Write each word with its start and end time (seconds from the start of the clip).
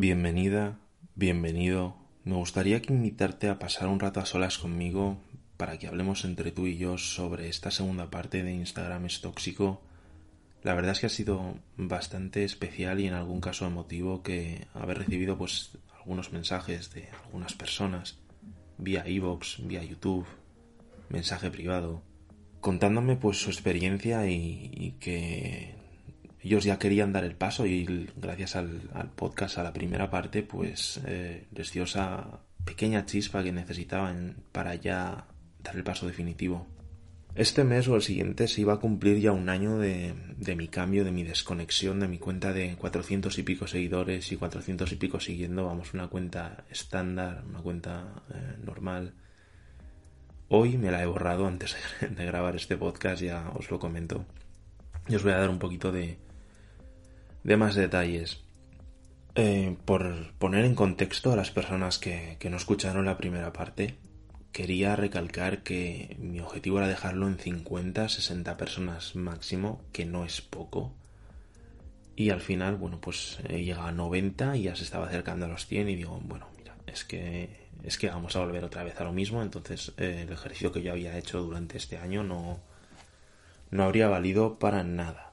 Bienvenida, 0.00 0.78
bienvenido. 1.16 1.96
Me 2.22 2.36
gustaría 2.36 2.80
que 2.80 2.92
invitarte 2.92 3.48
a 3.48 3.58
pasar 3.58 3.88
un 3.88 3.98
rato 3.98 4.20
a 4.20 4.26
solas 4.26 4.56
conmigo 4.56 5.18
para 5.56 5.76
que 5.76 5.88
hablemos 5.88 6.24
entre 6.24 6.52
tú 6.52 6.68
y 6.68 6.76
yo 6.76 6.98
sobre 6.98 7.48
esta 7.48 7.72
segunda 7.72 8.08
parte 8.08 8.44
de 8.44 8.52
Instagram 8.52 9.06
es 9.06 9.20
tóxico. 9.20 9.82
La 10.62 10.74
verdad 10.74 10.92
es 10.92 11.00
que 11.00 11.06
ha 11.06 11.08
sido 11.08 11.56
bastante 11.76 12.44
especial 12.44 13.00
y 13.00 13.08
en 13.08 13.14
algún 13.14 13.40
caso 13.40 13.66
emotivo 13.66 14.22
que 14.22 14.68
haber 14.72 14.98
recibido 14.98 15.36
pues 15.36 15.72
algunos 15.98 16.32
mensajes 16.32 16.94
de 16.94 17.08
algunas 17.24 17.54
personas 17.54 18.20
vía 18.76 19.02
iVoox, 19.08 19.66
vía 19.66 19.82
YouTube, 19.82 20.26
mensaje 21.08 21.50
privado, 21.50 22.02
contándome 22.60 23.16
pues 23.16 23.38
su 23.38 23.50
experiencia 23.50 24.30
y 24.30 24.94
que 25.00 25.77
ellos 26.48 26.64
ya 26.64 26.78
querían 26.78 27.12
dar 27.12 27.24
el 27.24 27.34
paso 27.34 27.66
y 27.66 28.08
gracias 28.16 28.56
al, 28.56 28.80
podcast, 29.14 29.58
a 29.58 29.62
la 29.62 29.74
primera 29.74 30.08
parte, 30.08 30.42
pues 30.42 30.98
eh, 31.06 31.46
les 31.54 31.70
dio 31.72 31.82
esa 31.82 32.40
pequeña 32.64 33.04
chispa 33.04 33.42
que 33.42 33.52
necesitaban 33.52 34.36
para 34.50 34.74
ya 34.74 35.26
dar 35.62 35.76
el 35.76 35.84
paso 35.84 36.06
definitivo. 36.06 36.66
Este 37.34 37.64
mes 37.64 37.86
o 37.88 37.96
el 37.96 38.02
siguiente 38.02 38.48
se 38.48 38.62
iba 38.62 38.72
a 38.72 38.80
cumplir 38.80 39.18
ya 39.18 39.32
un 39.32 39.50
año 39.50 39.76
de, 39.76 40.14
de 40.38 40.56
mi 40.56 40.68
cambio, 40.68 41.04
de 41.04 41.12
mi 41.12 41.22
desconexión, 41.22 42.00
de 42.00 42.08
mi 42.08 42.18
cuenta 42.18 42.54
de 42.54 42.76
400 42.76 43.38
y 43.38 43.42
pico 43.42 43.66
seguidores 43.66 44.32
y 44.32 44.36
400 44.36 44.90
y 44.90 44.96
pico 44.96 45.20
siguiendo, 45.20 45.66
vamos, 45.66 45.92
una 45.92 46.08
cuenta 46.08 46.64
estándar, 46.70 47.44
una 47.46 47.60
cuenta 47.60 48.22
eh, 48.34 48.56
normal. 48.64 49.12
Hoy 50.48 50.78
me 50.78 50.90
la 50.90 51.02
he 51.02 51.06
borrado 51.06 51.46
antes 51.46 51.76
de, 52.00 52.08
de 52.16 52.24
grabar 52.24 52.56
este 52.56 52.78
podcast, 52.78 53.22
ya 53.22 53.50
os 53.54 53.70
lo 53.70 53.78
comento. 53.78 54.24
Y 55.08 55.14
os 55.14 55.22
voy 55.22 55.32
a 55.32 55.38
dar 55.38 55.50
un 55.50 55.58
poquito 55.58 55.92
de, 55.92 56.18
de 57.44 57.56
más 57.56 57.74
detalles. 57.74 58.40
Eh, 59.34 59.76
por 59.84 60.32
poner 60.34 60.64
en 60.64 60.74
contexto 60.74 61.32
a 61.32 61.36
las 61.36 61.50
personas 61.50 61.98
que, 61.98 62.38
no 62.50 62.56
escucharon 62.56 63.04
la 63.04 63.16
primera 63.16 63.52
parte, 63.52 63.96
quería 64.52 64.96
recalcar 64.96 65.62
que 65.62 66.16
mi 66.18 66.40
objetivo 66.40 66.78
era 66.78 66.88
dejarlo 66.88 67.28
en 67.28 67.38
50, 67.38 68.08
60 68.08 68.56
personas 68.56 69.14
máximo, 69.14 69.82
que 69.92 70.06
no 70.06 70.24
es 70.24 70.40
poco. 70.40 70.92
Y 72.16 72.30
al 72.30 72.40
final, 72.40 72.76
bueno, 72.76 73.00
pues 73.00 73.38
he 73.48 73.62
llegado 73.62 73.86
a 73.86 73.92
90 73.92 74.56
y 74.56 74.62
ya 74.64 74.74
se 74.74 74.82
estaba 74.82 75.06
acercando 75.06 75.46
a 75.46 75.48
los 75.48 75.66
100 75.66 75.88
y 75.88 75.94
digo, 75.94 76.20
bueno, 76.24 76.48
mira, 76.56 76.74
es 76.86 77.04
que 77.04 77.68
es 77.84 77.96
que 77.96 78.08
vamos 78.08 78.34
a 78.34 78.40
volver 78.40 78.64
otra 78.64 78.82
vez 78.82 79.00
a 79.00 79.04
lo 79.04 79.12
mismo, 79.12 79.40
entonces 79.40 79.92
eh, 79.98 80.24
el 80.26 80.32
ejercicio 80.32 80.72
que 80.72 80.82
yo 80.82 80.90
había 80.90 81.16
hecho 81.16 81.40
durante 81.40 81.76
este 81.76 81.96
año 81.96 82.24
no 82.24 82.58
no 83.70 83.84
habría 83.84 84.08
valido 84.08 84.58
para 84.58 84.82
nada. 84.82 85.32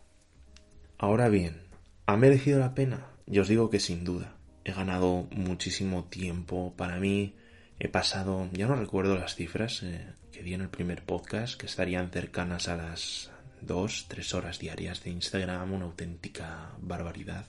Ahora 0.97 1.29
bien, 1.29 1.64
¿ha 2.05 2.17
merecido 2.17 2.59
la 2.59 2.73
pena? 2.73 3.07
Yo 3.27 3.41
os 3.41 3.47
digo 3.47 3.69
que 3.69 3.79
sin 3.79 4.03
duda. 4.03 4.35
He 4.63 4.73
ganado 4.73 5.27
muchísimo 5.31 6.05
tiempo 6.05 6.73
para 6.75 6.99
mí. 6.99 7.35
He 7.79 7.87
pasado, 7.87 8.49
ya 8.53 8.67
no 8.67 8.75
recuerdo 8.75 9.15
las 9.15 9.35
cifras 9.35 9.83
eh, 9.83 10.07
que 10.31 10.43
di 10.43 10.53
en 10.53 10.61
el 10.61 10.69
primer 10.69 11.03
podcast, 11.03 11.59
que 11.59 11.65
estarían 11.65 12.09
cercanas 12.09 12.67
a 12.67 12.77
las 12.77 13.31
dos, 13.61 14.05
tres 14.07 14.33
horas 14.33 14.59
diarias 14.59 15.03
de 15.03 15.11
Instagram, 15.11 15.73
una 15.73 15.85
auténtica 15.85 16.71
barbaridad. 16.79 17.47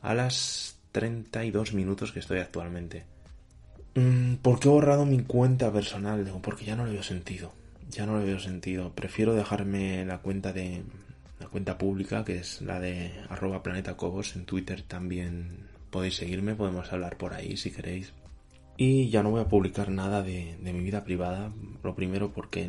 A 0.00 0.14
las 0.14 0.78
32 0.92 1.74
minutos 1.74 2.12
que 2.12 2.20
estoy 2.20 2.38
actualmente. 2.38 3.04
Mm, 3.94 4.34
¿Por 4.36 4.60
qué 4.60 4.68
he 4.68 4.70
borrado 4.70 5.06
mi 5.06 5.22
cuenta 5.22 5.72
personal? 5.72 6.24
Porque 6.42 6.64
ya 6.64 6.76
no 6.76 6.86
le 6.86 6.92
veo 6.92 7.02
sentido. 7.02 7.52
Ya 7.90 8.06
no 8.06 8.18
le 8.18 8.24
veo 8.24 8.38
sentido. 8.38 8.92
Prefiero 8.94 9.34
dejarme 9.34 10.04
la 10.04 10.18
cuenta 10.18 10.52
de 10.52 10.82
cuenta 11.48 11.78
pública, 11.78 12.24
que 12.24 12.38
es 12.38 12.60
la 12.62 12.80
de 12.80 13.12
arroba 13.28 13.62
planetacobos. 13.62 14.36
En 14.36 14.44
Twitter 14.46 14.82
también 14.82 15.68
podéis 15.90 16.16
seguirme, 16.16 16.54
podemos 16.54 16.92
hablar 16.92 17.16
por 17.16 17.34
ahí 17.34 17.56
si 17.56 17.70
queréis. 17.70 18.12
Y 18.76 19.08
ya 19.10 19.22
no 19.22 19.30
voy 19.30 19.40
a 19.40 19.48
publicar 19.48 19.88
nada 19.90 20.22
de, 20.22 20.56
de 20.60 20.72
mi 20.72 20.80
vida 20.80 21.04
privada. 21.04 21.52
Lo 21.82 21.94
primero 21.94 22.32
porque 22.32 22.68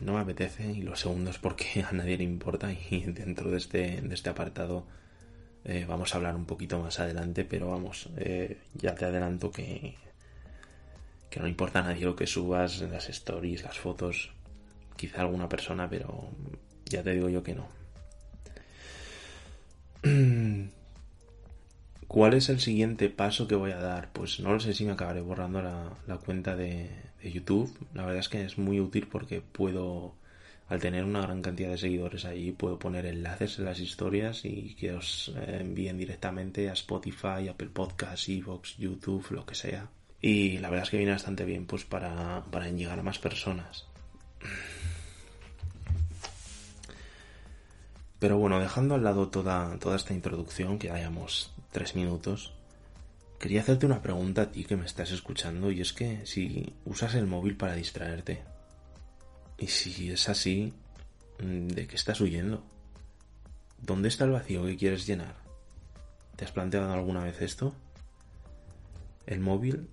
no 0.00 0.14
me 0.14 0.20
apetece 0.20 0.72
y 0.72 0.82
lo 0.82 0.96
segundo 0.96 1.30
es 1.30 1.38
porque 1.38 1.82
a 1.88 1.92
nadie 1.92 2.16
le 2.18 2.24
importa 2.24 2.72
y 2.72 3.02
dentro 3.06 3.50
de 3.50 3.58
este, 3.58 4.00
de 4.00 4.14
este 4.14 4.30
apartado 4.30 4.86
eh, 5.64 5.86
vamos 5.88 6.14
a 6.14 6.18
hablar 6.18 6.36
un 6.36 6.44
poquito 6.44 6.78
más 6.78 7.00
adelante, 7.00 7.44
pero 7.44 7.70
vamos, 7.70 8.10
eh, 8.18 8.58
ya 8.74 8.94
te 8.94 9.06
adelanto 9.06 9.50
que, 9.50 9.94
que 11.30 11.40
no 11.40 11.48
importa 11.48 11.78
a 11.78 11.82
nadie 11.84 12.04
lo 12.04 12.14
que 12.14 12.26
subas, 12.26 12.80
las 12.82 13.08
stories, 13.08 13.64
las 13.64 13.78
fotos, 13.78 14.30
quizá 14.96 15.22
alguna 15.22 15.48
persona, 15.48 15.88
pero 15.88 16.28
ya 16.84 17.02
te 17.02 17.12
digo 17.12 17.30
yo 17.30 17.42
que 17.42 17.54
no. 17.54 17.66
¿Cuál 22.08 22.34
es 22.34 22.48
el 22.50 22.60
siguiente 22.60 23.08
paso 23.08 23.48
que 23.48 23.54
voy 23.54 23.70
a 23.72 23.78
dar? 23.78 24.12
Pues 24.12 24.38
no 24.40 24.52
lo 24.52 24.60
sé 24.60 24.74
si 24.74 24.84
me 24.84 24.92
acabaré 24.92 25.20
borrando 25.20 25.62
la, 25.62 26.18
cuenta 26.24 26.54
de, 26.54 26.90
YouTube. 27.22 27.74
La 27.94 28.04
verdad 28.04 28.20
es 28.20 28.28
que 28.28 28.44
es 28.44 28.58
muy 28.58 28.80
útil 28.80 29.08
porque 29.10 29.40
puedo, 29.40 30.14
al 30.68 30.78
tener 30.78 31.04
una 31.04 31.22
gran 31.22 31.40
cantidad 31.40 31.70
de 31.70 31.78
seguidores 31.78 32.26
ahí, 32.26 32.52
puedo 32.52 32.78
poner 32.78 33.06
enlaces 33.06 33.58
en 33.58 33.64
las 33.64 33.80
historias 33.80 34.44
y 34.44 34.74
que 34.74 34.92
os 34.92 35.32
envíen 35.46 35.96
directamente 35.96 36.68
a 36.68 36.74
Spotify, 36.74 37.48
Apple 37.48 37.70
Podcasts, 37.72 38.28
Evox, 38.28 38.76
YouTube, 38.76 39.30
lo 39.30 39.46
que 39.46 39.54
sea. 39.54 39.88
Y 40.20 40.58
la 40.58 40.68
verdad 40.68 40.84
es 40.84 40.90
que 40.90 40.98
viene 40.98 41.12
bastante 41.12 41.46
bien 41.46 41.64
pues 41.66 41.84
para 41.84 42.44
llegar 42.70 42.98
a 42.98 43.02
más 43.02 43.18
personas. 43.18 43.86
Pero 48.18 48.38
bueno, 48.38 48.60
dejando 48.60 48.94
al 48.94 49.04
lado 49.04 49.28
toda, 49.28 49.76
toda 49.78 49.96
esta 49.96 50.14
introducción, 50.14 50.78
que 50.78 50.90
hayamos 50.90 51.52
tres 51.72 51.94
minutos, 51.94 52.52
quería 53.38 53.60
hacerte 53.60 53.86
una 53.86 54.02
pregunta 54.02 54.42
a 54.42 54.50
ti 54.52 54.64
que 54.64 54.76
me 54.76 54.86
estás 54.86 55.10
escuchando 55.10 55.70
y 55.70 55.80
es 55.80 55.92
que 55.92 56.24
si 56.24 56.72
usas 56.84 57.14
el 57.14 57.26
móvil 57.26 57.56
para 57.56 57.74
distraerte, 57.74 58.42
y 59.58 59.68
si 59.68 60.10
es 60.10 60.28
así, 60.28 60.72
¿de 61.38 61.86
qué 61.86 61.96
estás 61.96 62.20
huyendo? 62.20 62.62
¿Dónde 63.80 64.08
está 64.08 64.24
el 64.24 64.30
vacío 64.30 64.64
que 64.64 64.76
quieres 64.76 65.06
llenar? 65.06 65.34
¿Te 66.36 66.44
has 66.44 66.52
planteado 66.52 66.92
alguna 66.92 67.22
vez 67.22 67.40
esto? 67.42 67.74
El 69.26 69.40
móvil, 69.40 69.88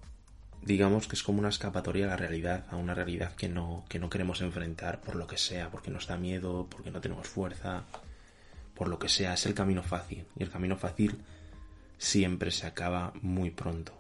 digamos 0.61 1.07
que 1.07 1.15
es 1.15 1.23
como 1.23 1.39
una 1.39 1.49
escapatoria 1.49 2.05
a 2.05 2.09
la 2.09 2.17
realidad, 2.17 2.65
a 2.69 2.75
una 2.75 2.93
realidad 2.93 3.35
que 3.35 3.49
no, 3.49 3.85
que 3.87 3.99
no 3.99 4.09
queremos 4.09 4.41
enfrentar 4.41 5.01
por 5.01 5.15
lo 5.15 5.27
que 5.27 5.37
sea, 5.37 5.69
porque 5.69 5.91
nos 5.91 6.07
da 6.07 6.17
miedo, 6.17 6.67
porque 6.69 6.91
no 6.91 7.01
tenemos 7.01 7.27
fuerza, 7.27 7.83
por 8.81 8.89
lo 8.89 8.97
que 8.97 9.09
sea, 9.09 9.35
es 9.35 9.45
el 9.45 9.53
camino 9.53 9.83
fácil. 9.83 10.25
Y 10.35 10.41
el 10.41 10.49
camino 10.49 10.75
fácil 10.75 11.15
siempre 11.99 12.49
se 12.49 12.65
acaba 12.65 13.13
muy 13.21 13.51
pronto. 13.51 13.93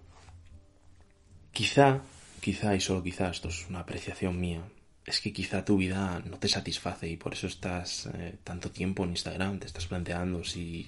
Quizá, 1.51 2.01
quizá 2.39 2.75
y 2.75 2.81
solo 2.81 3.03
quizá, 3.03 3.29
esto 3.29 3.49
es 3.49 3.69
una 3.69 3.81
apreciación 3.81 4.39
mía, 4.39 4.63
es 5.05 5.21
que 5.21 5.31
quizá 5.31 5.63
tu 5.63 5.77
vida 5.77 6.23
no 6.25 6.39
te 6.39 6.47
satisface 6.47 7.07
y 7.07 7.15
por 7.15 7.33
eso 7.33 7.45
estás 7.45 8.09
eh, 8.15 8.39
tanto 8.43 8.71
tiempo 8.71 9.03
en 9.03 9.11
Instagram, 9.11 9.59
te 9.59 9.67
estás 9.67 9.85
planteando 9.85 10.43
si 10.43 10.87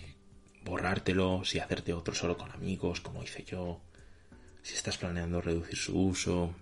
borrártelo, 0.66 1.46
si 1.46 1.60
hacerte 1.60 1.94
otro 1.94 2.16
solo 2.16 2.36
con 2.36 2.52
amigos, 2.52 3.00
como 3.00 3.22
hice 3.22 3.44
yo, 3.44 3.80
si 4.64 4.74
estás 4.74 4.98
planeando 4.98 5.40
reducir 5.40 5.78
su 5.78 6.02
uso. 6.02 6.56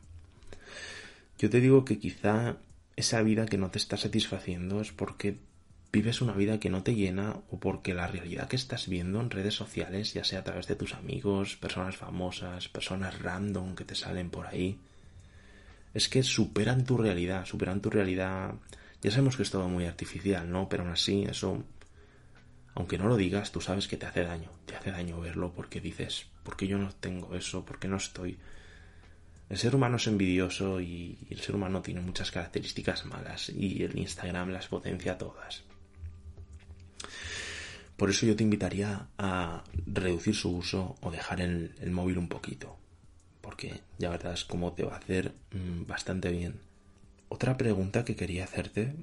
Yo 1.37 1.49
te 1.49 1.61
digo 1.61 1.85
que 1.85 1.97
quizá 1.97 2.57
esa 2.97 3.21
vida 3.21 3.45
que 3.45 3.57
no 3.57 3.71
te 3.71 3.77
está 3.77 3.95
satisfaciendo 3.95 4.81
es 4.81 4.91
porque 4.91 5.49
vives 5.91 6.21
una 6.21 6.33
vida 6.33 6.59
que 6.59 6.69
no 6.69 6.83
te 6.83 6.95
llena 6.95 7.35
o 7.49 7.59
porque 7.59 7.93
la 7.93 8.07
realidad 8.07 8.47
que 8.47 8.55
estás 8.55 8.87
viendo 8.87 9.19
en 9.19 9.29
redes 9.29 9.55
sociales, 9.55 10.13
ya 10.13 10.23
sea 10.23 10.39
a 10.39 10.43
través 10.43 10.67
de 10.67 10.75
tus 10.75 10.93
amigos, 10.93 11.57
personas 11.57 11.97
famosas, 11.97 12.69
personas 12.69 13.19
random 13.21 13.75
que 13.75 13.83
te 13.83 13.95
salen 13.95 14.29
por 14.29 14.47
ahí, 14.47 14.79
es 15.93 16.07
que 16.07 16.23
superan 16.23 16.85
tu 16.85 16.97
realidad, 16.97 17.45
superan 17.45 17.81
tu 17.81 17.89
realidad. 17.89 18.53
Ya 19.01 19.11
sabemos 19.11 19.35
que 19.35 19.43
es 19.43 19.51
todo 19.51 19.67
muy 19.67 19.85
artificial, 19.85 20.49
¿no? 20.49 20.69
Pero 20.69 20.83
aún 20.83 20.93
así, 20.93 21.23
eso, 21.23 21.63
aunque 22.75 22.97
no 22.97 23.07
lo 23.07 23.17
digas, 23.17 23.51
tú 23.51 23.59
sabes 23.59 23.89
que 23.89 23.97
te 23.97 24.05
hace 24.05 24.23
daño. 24.23 24.49
Te 24.65 24.75
hace 24.77 24.91
daño 24.91 25.19
verlo 25.19 25.51
porque 25.53 25.81
dices, 25.81 26.27
¿por 26.43 26.55
qué 26.55 26.67
yo 26.67 26.77
no 26.77 26.91
tengo 26.93 27.35
eso? 27.35 27.65
¿Por 27.65 27.79
qué 27.79 27.89
no 27.89 27.97
estoy 27.97 28.37
El 29.49 29.57
ser 29.57 29.75
humano 29.75 29.97
es 29.97 30.07
envidioso 30.07 30.79
y 30.79 31.17
el 31.29 31.41
ser 31.41 31.55
humano 31.55 31.81
tiene 31.81 31.99
muchas 31.99 32.31
características 32.31 33.05
malas 33.05 33.49
y 33.49 33.83
el 33.83 33.97
Instagram 33.97 34.51
las 34.51 34.67
potencia 34.67 35.17
todas. 35.17 35.63
Por 38.01 38.09
eso 38.09 38.25
yo 38.25 38.35
te 38.35 38.41
invitaría 38.43 39.09
a 39.19 39.63
reducir 39.85 40.33
su 40.33 40.49
uso 40.57 40.95
o 41.01 41.11
dejar 41.11 41.39
el, 41.39 41.91
móvil 41.91 42.17
un 42.17 42.27
poquito, 42.27 42.75
porque 43.41 43.81
ya 43.99 44.09
verás 44.09 44.43
cómo 44.43 44.73
te 44.73 44.83
va 44.83 44.95
a 44.95 44.97
hacer 44.97 45.35
mm, 45.51 45.85
bastante 45.85 46.31
bien. 46.31 46.61
Otra 47.29 47.57
pregunta 47.57 48.03
que 48.03 48.15
quería 48.15 48.45
hacerte 48.45 48.95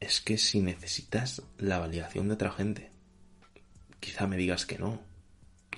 es 0.00 0.22
que 0.22 0.38
si 0.38 0.62
necesitas 0.62 1.42
la 1.58 1.80
validación 1.80 2.28
de 2.28 2.34
otra 2.34 2.50
gente, 2.50 2.90
quizá 4.00 4.26
me 4.26 4.38
digas 4.38 4.64
que 4.64 4.78
no, 4.78 5.02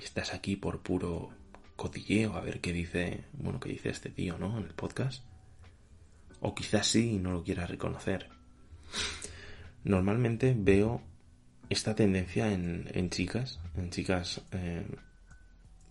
y 0.00 0.04
estás 0.04 0.32
aquí 0.32 0.54
por 0.54 0.82
puro 0.82 1.30
cotilleo 1.74 2.34
a 2.34 2.42
ver 2.42 2.60
qué 2.60 2.72
dice, 2.72 3.24
bueno, 3.32 3.58
qué 3.58 3.70
dice 3.70 3.88
este 3.88 4.10
tío, 4.10 4.38
¿no? 4.38 4.56
En 4.56 4.66
el 4.66 4.74
podcast. 4.74 5.24
O 6.38 6.54
quizás 6.54 6.86
sí 6.86 7.14
y 7.14 7.18
no 7.18 7.32
lo 7.32 7.42
quieras 7.42 7.68
reconocer. 7.68 8.28
Normalmente 9.82 10.54
veo 10.56 11.02
esta 11.72 11.94
tendencia 11.94 12.52
en, 12.52 12.88
en 12.92 13.10
chicas, 13.10 13.58
en 13.76 13.90
chicas 13.90 14.40
eh, 14.52 14.84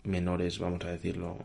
menores, 0.04 0.58
vamos 0.58 0.84
a 0.84 0.90
decirlo. 0.90 1.44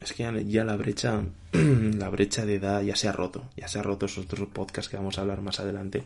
Es 0.00 0.12
que 0.12 0.24
ya, 0.24 0.32
ya 0.40 0.64
la 0.64 0.76
brecha, 0.76 1.22
la 1.52 2.08
brecha 2.08 2.44
de 2.44 2.56
edad 2.56 2.82
ya 2.82 2.96
se 2.96 3.08
ha 3.08 3.12
roto, 3.12 3.48
ya 3.56 3.68
se 3.68 3.78
ha 3.78 3.82
roto 3.82 4.06
esos 4.06 4.24
otros 4.24 4.48
podcasts 4.48 4.90
que 4.90 4.96
vamos 4.96 5.18
a 5.18 5.22
hablar 5.22 5.42
más 5.42 5.60
adelante, 5.60 6.02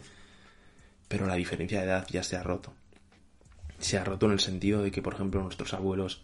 pero 1.09 1.27
la 1.27 1.35
diferencia 1.35 1.81
de 1.81 1.87
edad 1.87 2.07
ya 2.11 2.23
se 2.23 2.37
ha 2.37 2.43
roto. 2.43 2.73
Se 3.79 3.99
ha 3.99 4.05
roto 4.05 4.27
en 4.27 4.33
el 4.33 4.41
sentido 4.41 4.83
de 4.83 4.91
que, 4.91 5.03
por 5.03 5.15
ejemplo, 5.15 5.43
nuestros 5.43 5.73
abuelos 5.73 6.23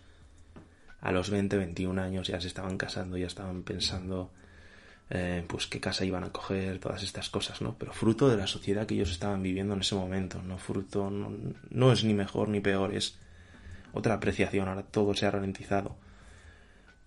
a 1.01 1.13
los 1.13 1.31
20, 1.31 1.57
21 1.57 2.01
años 2.03 2.29
ya 2.29 2.41
se 2.41 2.49
estaban 2.49 2.77
casando, 2.77 3.17
ya 3.17 3.27
estaban 3.27 3.63
pensando 3.63 4.31
eh, 5.11 5.45
pues 5.47 5.67
qué 5.67 5.81
casa 5.81 6.05
iban 6.05 6.25
a 6.25 6.33
coger, 6.33 6.79
todas 6.81 7.03
estas 7.03 7.31
cosas, 7.31 7.61
¿no? 7.63 7.77
Pero 7.79 7.93
fruto 7.93 8.29
de 8.29 8.37
la 8.37 8.47
sociedad 8.47 8.87
que 8.87 8.95
ellos 8.95 9.11
estaban 9.11 9.43
viviendo 9.43 9.75
en 9.75 9.81
ese 9.81 9.95
momento, 9.95 10.43
no 10.43 10.59
fruto, 10.59 11.11
no, 11.11 11.33
no 11.71 11.93
es 11.93 12.05
ni 12.05 12.15
mejor 12.15 12.49
ni 12.49 12.61
peor, 12.61 12.95
es 12.95 13.19
otra 13.93 14.15
apreciación, 14.15 14.69
ahora 14.69 14.83
todo 14.83 15.15
se 15.15 15.27
ha 15.27 15.31
ralentizado. 15.31 15.97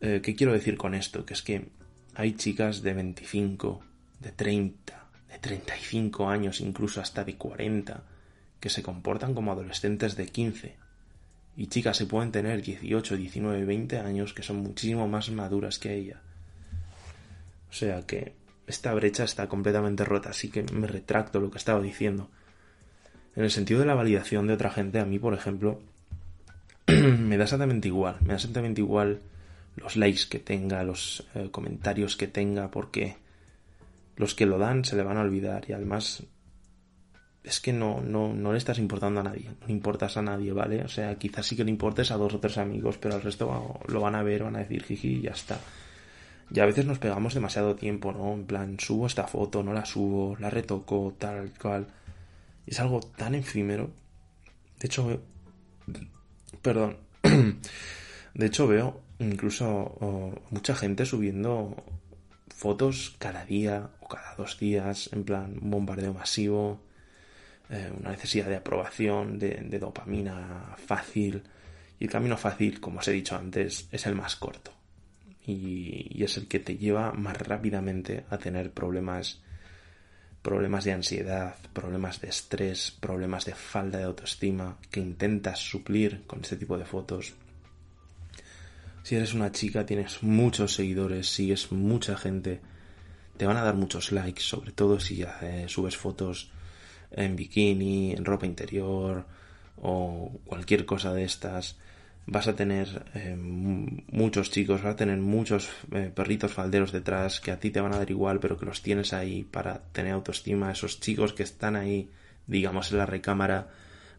Eh, 0.02 0.22
¿Qué 0.24 0.36
quiero 0.36 0.54
decir 0.54 0.78
con 0.78 0.94
esto? 0.96 1.26
Que 1.26 1.34
es 1.34 1.42
que 1.42 1.70
hay 2.16 2.34
chicas 2.34 2.82
de 2.82 2.94
25, 2.94 3.82
de 4.22 4.32
30, 4.32 5.06
de 5.30 5.40
35 5.40 6.30
años, 6.30 6.62
incluso 6.62 7.02
hasta 7.02 7.24
de 7.26 7.36
40, 7.36 8.04
que 8.60 8.70
se 8.70 8.82
comportan 8.82 9.34
como 9.34 9.52
adolescentes 9.52 10.16
de 10.16 10.28
15. 10.28 10.76
Y 11.58 11.68
chicas 11.68 11.98
se 11.98 12.06
pueden 12.06 12.32
tener 12.32 12.62
18, 12.62 13.18
19, 13.18 13.66
20 13.66 14.00
años 14.00 14.34
que 14.34 14.44
son 14.44 14.58
muchísimo 14.58 15.08
más 15.10 15.30
maduras 15.32 15.80
que 15.80 15.94
ella. 15.94 16.22
O 17.70 17.74
sea 17.74 18.02
que 18.06 18.34
esta 18.68 18.94
brecha 18.94 19.24
está 19.24 19.48
completamente 19.48 20.06
rota, 20.06 20.30
así 20.30 20.50
que 20.50 20.64
me 20.74 20.88
retracto 20.88 21.40
lo 21.40 21.52
que 21.52 21.58
estaba 21.58 21.82
diciendo. 21.82 22.30
En 23.36 23.44
el 23.44 23.52
sentido 23.52 23.80
de 23.80 23.86
la 23.86 23.96
validación 23.96 24.48
de 24.48 24.54
otra 24.54 24.72
gente, 24.72 25.00
a 25.00 25.06
mí, 25.06 25.20
por 25.20 25.34
ejemplo, 25.34 25.80
me 26.88 27.38
da 27.38 27.44
exactamente 27.44 27.88
igual. 27.88 28.18
Me 28.22 28.30
da 28.30 28.36
exactamente 28.36 28.82
igual 28.82 29.22
los 29.76 29.96
likes 29.96 30.24
que 30.30 30.40
tenga, 30.40 30.84
los 30.84 31.26
eh, 31.36 31.50
comentarios 31.52 32.16
que 32.16 32.28
tenga, 32.28 32.70
porque 32.70 33.18
los 34.16 34.36
que 34.36 34.46
lo 34.46 34.58
dan 34.58 34.84
se 34.84 34.96
le 34.96 35.04
van 35.04 35.18
a 35.18 35.22
olvidar 35.22 35.66
y 35.70 35.74
además 35.74 36.24
es 37.44 37.62
que 37.62 37.72
no, 37.72 38.02
no, 38.02 38.34
no 38.34 38.52
le 38.52 38.58
estás 38.58 38.78
importando 38.78 39.22
a 39.22 39.24
nadie, 39.24 39.50
no 39.62 39.68
le 39.68 39.74
importas 39.74 40.18
a 40.18 40.22
nadie, 40.22 40.52
¿vale? 40.52 40.84
O 40.84 40.90
sea, 40.90 41.16
quizás 41.16 41.48
sí 41.48 41.56
que 41.56 41.64
le 41.64 41.72
importes 41.72 42.12
a 42.12 42.18
dos 42.18 42.34
o 42.34 42.40
tres 42.40 42.58
amigos, 42.58 42.98
pero 42.98 43.16
al 43.16 43.22
resto 43.22 43.80
lo 43.88 44.02
van 44.02 44.16
a 44.16 44.24
ver, 44.24 44.44
van 44.44 44.58
a 44.58 44.60
decir 44.60 44.84
jiji 44.84 45.08
y 45.08 45.22
ya 45.22 45.32
está. 45.32 45.60
Y 46.52 46.60
a 46.60 46.66
veces 46.66 46.86
nos 46.86 46.98
pegamos 46.98 47.34
demasiado 47.34 47.76
tiempo, 47.76 48.12
¿no? 48.12 48.34
En 48.34 48.46
plan, 48.46 48.80
subo 48.80 49.06
esta 49.06 49.28
foto, 49.28 49.62
no 49.62 49.74
la 49.74 49.86
subo, 49.86 50.36
la 50.40 50.50
retoco, 50.50 51.16
tal 51.18 51.52
cual. 51.62 51.88
Es 52.66 52.80
algo 52.80 53.02
tan 53.02 53.36
efímero. 53.36 53.92
De 54.80 54.88
hecho, 54.88 55.06
veo... 55.08 55.22
perdón. 56.62 56.98
De 58.34 58.46
hecho, 58.46 58.68
veo 58.68 59.02
incluso 59.20 60.38
mucha 60.50 60.76
gente 60.76 61.06
subiendo 61.06 61.76
fotos 62.48 63.16
cada 63.20 63.46
día 63.46 63.90
o 64.00 64.08
cada 64.08 64.36
dos 64.36 64.58
días, 64.58 65.10
en 65.12 65.26
plan, 65.26 65.58
un 65.62 65.72
bombardeo 65.72 66.14
masivo, 66.14 66.80
eh, 67.70 67.92
una 68.00 68.12
necesidad 68.12 68.48
de 68.48 68.58
aprobación, 68.58 69.38
de, 69.40 69.56
de 69.56 69.80
dopamina 69.80 70.76
fácil. 70.78 71.44
Y 72.00 72.06
el 72.06 72.12
camino 72.12 72.38
fácil, 72.38 72.80
como 72.80 73.00
os 73.00 73.08
he 73.08 73.12
dicho 73.12 73.36
antes, 73.36 73.88
es 73.92 74.06
el 74.06 74.16
más 74.16 74.36
corto 74.38 74.79
y, 75.50 76.24
es 76.24 76.38
el 76.38 76.48
que 76.48 76.60
te 76.60 76.78
lleva 76.78 77.12
más 77.12 77.38
rápidamente 77.38 78.26
a 78.30 78.38
tener 78.38 78.72
problemas 78.72 79.42
problemas 80.42 80.86
de 80.86 80.94
ansiedad, 80.94 81.56
problemas 81.74 82.22
de 82.22 82.30
estrés, 82.30 82.92
problemas 82.92 83.44
de 83.44 83.56
falta 83.56 83.98
de 83.98 84.06
autoestima 84.06 84.78
que 84.90 85.02
intentas 85.02 85.60
suplir 85.60 86.24
con 86.28 86.40
este 86.40 86.56
tipo 86.56 86.78
de 86.78 86.86
fotos. 86.86 87.34
Si 89.04 89.16
eres 89.16 89.34
una 89.34 89.52
chica, 89.52 89.86
tienes 89.86 90.24
muchos 90.24 90.76
seguidores, 90.76 91.28
sigues 91.28 91.74
mucha 91.74 92.16
gente, 92.16 92.62
te 93.36 93.46
van 93.46 93.58
a 93.58 93.64
dar 93.64 93.76
muchos 93.76 94.14
likes, 94.14 94.42
sobre 94.42 94.72
todo 94.72 95.00
si 95.00 95.26
subes 95.68 95.98
fotos 95.98 96.52
en 97.12 97.36
bikini, 97.36 98.14
en 98.14 98.24
ropa 98.24 98.46
interior 98.46 99.26
o 99.82 100.32
cualquier 100.46 100.86
cosa 100.86 101.14
de 101.14 101.24
estas 101.24 101.78
vas 102.32 102.48
a 102.48 102.56
tener 102.56 103.06
eh, 103.16 103.36
muchos 103.36 104.52
chicos, 104.52 104.84
vas 104.84 104.94
a 104.94 104.96
tener 104.96 105.18
muchos 105.18 105.70
eh, 105.92 106.12
perritos 106.14 106.54
falderos 106.54 106.92
detrás 106.92 107.40
que 107.40 107.52
a 107.52 107.60
ti 107.60 107.72
te 107.72 107.82
van 107.82 107.94
a 107.94 107.98
dar 107.98 108.12
igual, 108.12 108.40
pero 108.40 108.58
que 108.58 108.66
los 108.66 108.82
tienes 108.84 109.14
ahí 109.14 109.44
para 109.44 109.80
tener 109.92 110.14
autoestima. 110.14 110.72
Esos 110.72 111.00
chicos 111.00 111.34
que 111.34 111.44
están 111.44 111.76
ahí, 111.76 112.12
digamos, 112.46 112.92
en 112.92 113.00
la 113.00 113.08
recámara, 113.08 113.70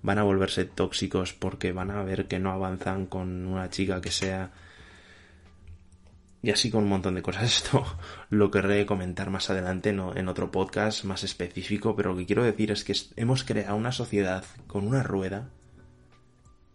van 0.03 0.19
a 0.19 0.25
volverse 0.25 0.65
tóxicos 0.65 1.35
porque 1.35 1.73
van 1.73 1.91
a 1.91 2.03
ver 2.03 2.27
que 2.27 2.41
no 2.41 2.51
avanzan 2.51 3.07
con 3.07 3.47
una 3.47 3.71
chica 3.71 4.01
que 4.01 4.11
sea... 4.11 4.51
Y 6.43 6.51
así 6.51 6.71
con 6.71 6.85
un 6.85 6.89
montón 6.89 7.15
de 7.15 7.23
cosas. 7.23 7.45
Esto 7.65 7.85
lo 8.31 8.51
querré 8.51 8.87
comentar 8.87 9.31
más 9.31 9.51
adelante 9.51 9.93
¿no? 9.93 10.17
en 10.17 10.27
otro 10.27 10.51
podcast 10.51 11.05
más 11.05 11.23
específico, 11.23 11.95
pero 11.95 12.11
lo 12.11 12.19
que 12.19 12.27
quiero 12.27 12.43
decir 12.43 12.73
es 12.73 12.83
que 12.83 12.95
hemos 13.17 13.45
creado 13.45 13.77
una 13.77 13.93
sociedad 13.93 14.45
con 14.67 14.87
una 14.87 15.03
rueda 15.03 15.51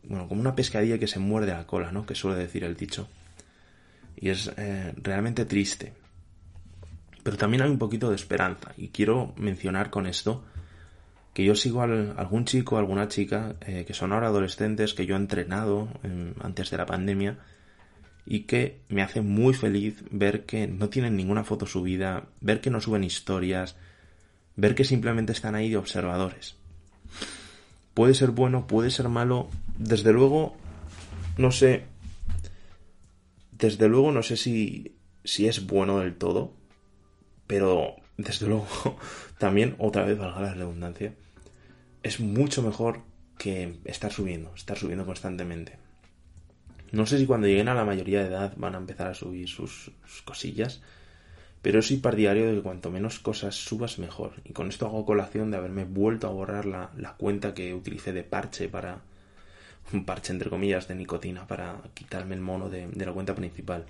bueno, 0.10 0.28
como 0.28 0.42
una 0.42 0.56
pescadilla 0.56 0.98
que 0.98 1.08
se 1.08 1.20
muerde 1.20 1.54
la 1.54 1.68
cola, 1.68 1.92
¿no? 1.92 2.06
Que 2.06 2.16
suele 2.16 2.38
decir 2.38 2.64
el 2.64 2.76
dicho. 2.76 3.08
Y 4.16 4.30
es 4.30 4.52
eh, 4.58 4.94
realmente 4.98 5.46
triste. 5.46 5.94
Pero 7.24 7.38
también 7.38 7.64
hay 7.64 7.70
un 7.70 7.78
poquito 7.78 8.10
de 8.10 8.16
esperanza. 8.16 8.72
Y 8.78 8.90
quiero 8.90 9.34
mencionar 9.38 9.90
con 9.90 10.08
esto 10.08 10.44
que 11.34 11.44
yo 11.44 11.54
sigo 11.54 11.82
a 11.82 11.84
algún 11.84 12.46
chico, 12.46 12.78
alguna 12.78 13.10
chica, 13.10 13.56
eh, 13.62 13.84
que 13.86 13.94
son 13.94 14.14
ahora 14.14 14.28
adolescentes, 14.28 14.94
que 14.94 15.06
yo 15.06 15.16
he 15.16 15.20
entrenado 15.20 15.90
antes 16.40 16.72
de 16.72 16.78
la 16.78 16.86
pandemia, 16.86 17.38
y 18.26 18.42
que 18.42 18.80
me 18.88 19.02
hace 19.02 19.22
muy 19.22 19.54
feliz 19.54 20.04
ver 20.12 20.46
que 20.46 20.68
no 20.68 20.88
tienen 20.90 21.16
ninguna 21.16 21.44
foto 21.44 21.66
subida, 21.66 22.24
ver 22.40 22.62
que 22.62 22.70
no 22.70 22.80
suben 22.80 23.04
historias, 23.04 23.76
ver 24.56 24.76
que 24.76 24.84
simplemente 24.84 25.34
están 25.34 25.56
ahí 25.56 25.70
de 25.70 25.78
observadores. 25.78 26.56
Puede 27.94 28.14
ser 28.14 28.32
bueno, 28.32 28.66
puede 28.68 28.90
ser 28.90 29.10
malo. 29.10 29.50
Desde 29.78 30.14
luego, 30.14 30.56
no 31.38 31.52
sé. 31.52 31.86
Desde 33.52 33.88
luego, 33.88 34.12
no 34.12 34.24
sé 34.24 34.38
si, 34.38 34.96
si 35.24 35.48
es 35.48 35.66
bueno 35.68 36.00
del 36.00 36.16
todo. 36.16 36.54
Pero, 37.48 37.96
desde 38.18 38.48
luego, 38.48 38.68
también, 39.38 39.76
otra 39.78 40.04
vez, 40.04 40.18
valga 40.18 40.42
la 40.42 40.54
redundancia, 40.54 41.14
es 42.04 42.20
mucho 42.20 42.62
mejor 42.62 43.02
que 43.38 43.80
estar 43.86 44.12
subiendo, 44.12 44.54
estar 44.56 44.78
subiendo 44.78 45.06
constantemente. 45.06 45.78
No 46.92 47.06
sé 47.06 47.18
si 47.18 47.26
cuando 47.26 47.48
lleguen 47.48 47.68
a 47.68 47.74
la 47.74 47.84
mayoría 47.84 48.22
de 48.22 48.30
edad 48.30 48.54
van 48.58 48.76
a 48.76 48.78
empezar 48.78 49.08
a 49.08 49.14
subir 49.14 49.50
sus, 49.50 49.92
cosillas, 50.24 50.82
pero 51.62 51.82
soy 51.82 51.98
partidario 51.98 52.48
de 52.48 52.56
que 52.56 52.62
cuanto 52.62 52.92
menos 52.92 53.20
cosas 53.20 53.56
subas 53.56 53.98
mejor. 53.98 54.34
Y 54.46 54.54
con 54.54 54.70
esto 54.70 54.86
hago 54.86 55.06
colación 55.06 55.52
de 55.52 55.58
haberme 55.58 55.84
vuelto 55.84 56.28
a 56.28 56.32
borrar 56.32 56.66
la, 56.66 57.16
cuenta 57.18 57.54
que 57.54 57.74
utilicé 57.74 58.14
de 58.14 58.24
parche 58.24 58.70
para... 58.70 59.02
Un 59.94 60.06
parche 60.06 60.34
entre 60.34 60.50
comillas 60.50 60.88
de 60.88 60.96
nicotina 60.96 61.46
para 61.48 61.82
quitarme 61.94 62.36
el 62.36 62.42
mono 62.42 62.70
de, 62.70 62.88
de 62.88 63.06
la 63.06 63.14
cuenta 63.14 63.36
principal. 63.36 63.86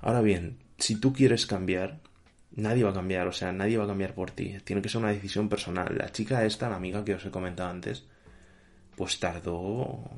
Ahora 0.00 0.20
bien, 0.20 0.58
si 0.78 0.96
tú 0.96 1.12
quieres 1.12 1.46
cambiar, 1.46 2.00
nadie 2.52 2.84
va 2.84 2.90
a 2.90 2.94
cambiar, 2.94 3.26
o 3.28 3.32
sea, 3.32 3.52
nadie 3.52 3.78
va 3.78 3.84
a 3.84 3.88
cambiar 3.88 4.14
por 4.14 4.30
ti. 4.30 4.56
Tiene 4.64 4.82
que 4.82 4.88
ser 4.88 5.00
una 5.00 5.12
decisión 5.12 5.48
personal. 5.48 5.96
La 5.96 6.10
chica 6.10 6.44
esta, 6.44 6.68
la 6.68 6.76
amiga 6.76 7.04
que 7.04 7.14
os 7.14 7.24
he 7.24 7.30
comentado 7.30 7.70
antes, 7.70 8.04
pues 8.96 9.18
tardó 9.18 10.10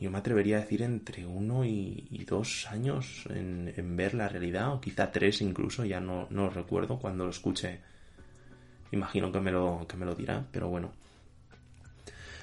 yo 0.00 0.10
me 0.10 0.16
atrevería 0.18 0.56
a 0.56 0.60
decir 0.60 0.80
entre 0.80 1.26
uno 1.26 1.64
y, 1.66 2.24
dos 2.26 2.66
años 2.70 3.26
en, 3.28 3.96
ver 3.96 4.14
la 4.14 4.28
realidad, 4.28 4.72
o 4.72 4.80
quizá 4.80 5.12
tres 5.12 5.42
incluso, 5.42 5.84
ya 5.84 6.00
no, 6.00 6.26
no 6.30 6.48
recuerdo, 6.48 6.98
cuando 6.98 7.24
lo 7.24 7.30
escuche 7.30 7.80
imagino 8.92 9.30
que 9.30 9.40
me 9.40 9.52
lo, 9.52 9.86
que 9.86 9.96
me 9.96 10.06
lo 10.06 10.14
dirá, 10.14 10.46
pero 10.50 10.68
bueno. 10.68 10.90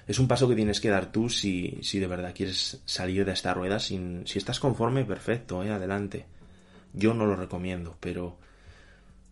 Es 0.07 0.19
un 0.19 0.27
paso 0.27 0.47
que 0.47 0.55
tienes 0.55 0.79
que 0.79 0.89
dar 0.89 1.11
tú 1.11 1.29
si, 1.29 1.79
si 1.81 1.99
de 1.99 2.07
verdad 2.07 2.33
quieres 2.33 2.81
salir 2.85 3.25
de 3.25 3.33
esta 3.33 3.53
rueda. 3.53 3.77
Sin, 3.79 4.25
si 4.25 4.39
estás 4.39 4.59
conforme, 4.59 5.03
perfecto, 5.03 5.63
eh, 5.63 5.69
adelante. 5.69 6.25
Yo 6.93 7.13
no 7.13 7.25
lo 7.25 7.35
recomiendo, 7.35 7.97
pero 7.99 8.37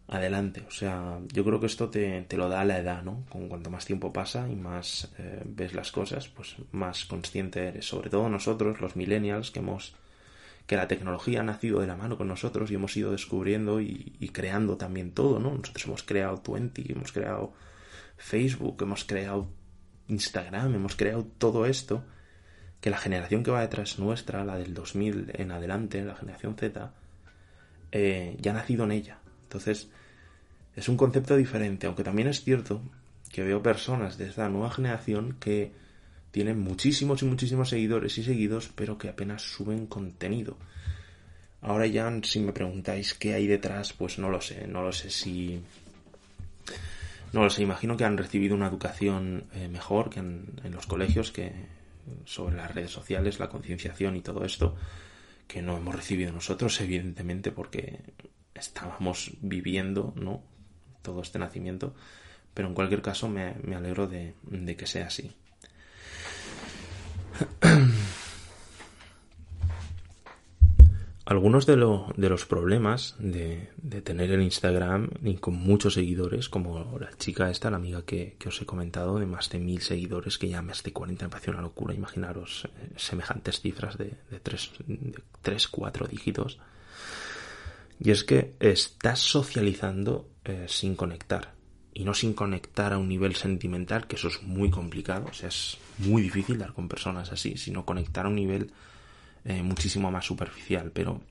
adelante. 0.08 0.64
O 0.68 0.72
sea, 0.72 1.20
yo 1.32 1.46
creo 1.46 1.62
que 1.62 1.68
esto 1.68 1.90
te, 1.90 2.22
te 2.24 2.36
lo 2.36 2.50
da 2.50 2.66
la 2.66 2.78
edad, 2.78 3.04
¿no? 3.04 3.26
Con 3.30 3.48
cuanto 3.48 3.70
más 3.70 3.86
tiempo 3.86 4.12
pasa 4.12 4.50
y 4.50 4.56
más 4.56 5.10
eh, 5.18 5.42
ves 5.46 5.74
las 5.74 5.92
cosas, 5.94 6.28
pues 6.28 6.58
más 6.74 7.06
consciente 7.06 7.68
eres. 7.68 7.86
Sobre 7.86 8.10
todo 8.10 8.28
nosotros, 8.28 8.82
los 8.82 8.98
millennials, 8.98 9.52
que 9.52 9.60
hemos 9.60 9.96
que 10.68 10.76
la 10.76 10.88
tecnología 10.88 11.42
ha 11.42 11.44
nacido 11.44 11.80
de 11.80 11.88
la 11.88 11.96
mano 11.96 12.18
con 12.18 12.28
nosotros 12.28 12.72
y 12.72 12.76
hemos 12.76 12.98
ido 12.98 13.12
descubriendo 13.12 13.80
y, 13.82 14.16
y 14.20 14.30
creando 14.30 14.78
también 14.78 15.12
todo, 15.12 15.40
¿no? 15.40 15.52
Nosotros 15.52 15.86
hemos 15.86 16.04
creado 16.04 16.40
Twenty, 16.40 16.92
hemos 16.92 17.12
creado 17.12 17.54
Facebook, 18.18 18.82
hemos 18.82 19.06
creado 19.06 19.48
Instagram, 20.08 20.76
hemos 20.76 20.96
creado 20.96 21.26
todo 21.38 21.66
esto, 21.66 22.04
que 22.82 22.90
la 22.90 22.98
generación 22.98 23.44
que 23.44 23.52
va 23.52 23.62
detrás 23.62 24.00
nuestra, 24.00 24.46
la 24.46 24.58
del 24.58 24.74
2000 24.74 25.32
en 25.34 25.52
adelante, 25.52 26.04
la 26.04 26.16
generación 26.16 26.56
Z, 26.56 26.94
eh, 27.92 28.38
ya 28.40 28.52
ha 28.52 28.54
nacido 28.54 28.84
en 28.84 28.92
ella. 28.92 29.20
Entonces, 29.44 29.90
es 30.76 30.90
un 30.90 30.98
concepto 30.98 31.36
diferente, 31.36 31.88
aunque 31.88 32.04
también 32.04 32.28
es 32.28 32.44
cierto 32.44 32.82
que 33.32 33.44
veo 33.44 33.62
personas 33.64 34.18
de 34.18 34.30
esta 34.30 34.50
nueva 34.50 34.72
generación 34.72 35.38
que 35.40 35.72
tienen 36.32 36.60
muchísimos 36.60 37.22
y 37.22 37.26
muchísimos 37.26 37.70
seguidores 37.70 38.18
y 38.18 38.24
seguidos, 38.24 38.70
pero 38.76 38.98
que 38.98 39.10
apenas 39.10 39.42
suben 39.42 39.88
contenido. 39.88 40.58
Ahora 41.62 41.88
ya, 41.88 42.12
si 42.24 42.42
me 42.42 42.52
preguntáis 42.52 43.14
qué 43.14 43.34
hay 43.34 43.48
detrás, 43.48 43.94
pues 43.94 44.20
no 44.20 44.30
lo 44.30 44.42
sé, 44.42 44.68
no 44.68 44.84
lo 44.84 44.92
sé 44.92 45.10
si... 45.10 45.62
No 47.36 47.44
lo 47.44 47.50
imagino 47.58 47.98
que 47.98 48.06
han 48.06 48.18
recibido 48.18 48.56
una 48.56 48.68
educación 48.68 49.50
eh, 49.52 49.68
mejor 49.68 50.10
que 50.10 50.22
en, 50.22 50.56
los 50.72 50.88
colegios, 50.88 51.34
que 51.34 51.52
sobre 52.24 52.56
las 52.56 52.74
redes 52.74 52.92
sociales, 52.92 53.42
la 53.42 53.50
concienciación 53.50 54.16
y 54.16 54.22
todo 54.22 54.46
esto, 54.46 54.78
que 55.46 55.62
no 55.62 55.76
hemos 55.76 55.94
recibido 55.94 56.32
nosotros, 56.32 56.80
evidentemente, 56.80 57.52
porque 57.52 58.00
estábamos 58.54 59.34
viviendo, 59.42 60.14
¿no? 60.16 60.44
Todo 61.02 61.22
este 61.22 61.38
nacimiento. 61.38 61.94
Pero 62.54 62.70
en 62.70 62.74
cualquier 62.74 63.02
caso 63.02 63.28
me, 63.28 63.56
me 63.64 63.76
alegro 63.76 64.08
de 64.08 64.34
que 64.78 64.88
sea 64.88 65.08
así. 65.08 65.36
Algunos 71.28 71.66
de, 71.66 71.76
lo, 71.76 72.14
de, 72.16 72.30
los 72.30 72.46
problemas 72.46 73.16
de, 73.18 73.72
tener 74.04 74.32
el 74.32 74.44
Instagram 74.44 75.10
y 75.24 75.34
con 75.38 75.56
muchos 75.56 75.96
seguidores, 75.96 76.50
como 76.50 77.00
la 77.00 77.10
chica 77.18 77.50
esta, 77.50 77.72
la 77.72 77.78
amiga 77.78 78.04
que, 78.04 78.38
os 78.46 78.62
he 78.62 78.66
comentado, 78.68 79.18
de 79.18 79.26
más 79.26 79.50
de 79.50 79.58
mil 79.58 79.82
seguidores, 79.82 80.38
que 80.38 80.50
ya 80.50 80.62
más 80.62 80.84
de 80.84 80.94
40 80.94 81.26
me 81.26 81.32
parece 81.32 81.50
una 81.50 81.64
locura, 81.64 81.96
imaginaros 81.96 82.66
eh, 82.66 82.92
semejantes 82.96 83.60
cifras 83.60 83.98
de, 83.98 84.14
de, 84.30 84.40
tres, 84.40 84.70
de 84.86 85.16
3, 85.42 85.68
4 85.68 86.08
dígitos. 86.08 86.60
Y 88.00 88.12
es 88.12 88.24
que 88.24 88.54
estás 88.60 89.20
socializando 89.20 90.30
eh, 90.44 90.66
sin 90.68 90.96
conectar. 90.96 91.56
Y 91.92 92.04
no 92.04 92.14
sin 92.14 92.34
conectar 92.34 92.94
a 92.94 93.00
un 93.00 93.10
nivel 93.10 93.36
sentimental, 93.36 94.06
que 94.06 94.18
eso 94.18 94.28
es 94.28 94.44
muy 94.44 94.70
complicado, 94.70 95.26
o 95.32 95.34
sea, 95.34 95.50
es 95.50 95.80
muy 95.98 96.22
difícil 96.22 96.60
dar 96.60 96.74
con 96.74 96.88
personas 96.88 97.32
así, 97.32 97.58
sino 97.58 97.84
conectar 97.84 98.28
a 98.28 98.30
un 98.30 98.36
nivel 98.36 98.72
eh, 99.46 99.64
muchísimo 99.64 100.12
más 100.12 100.26
superficial, 100.26 100.92
pero 100.92 101.22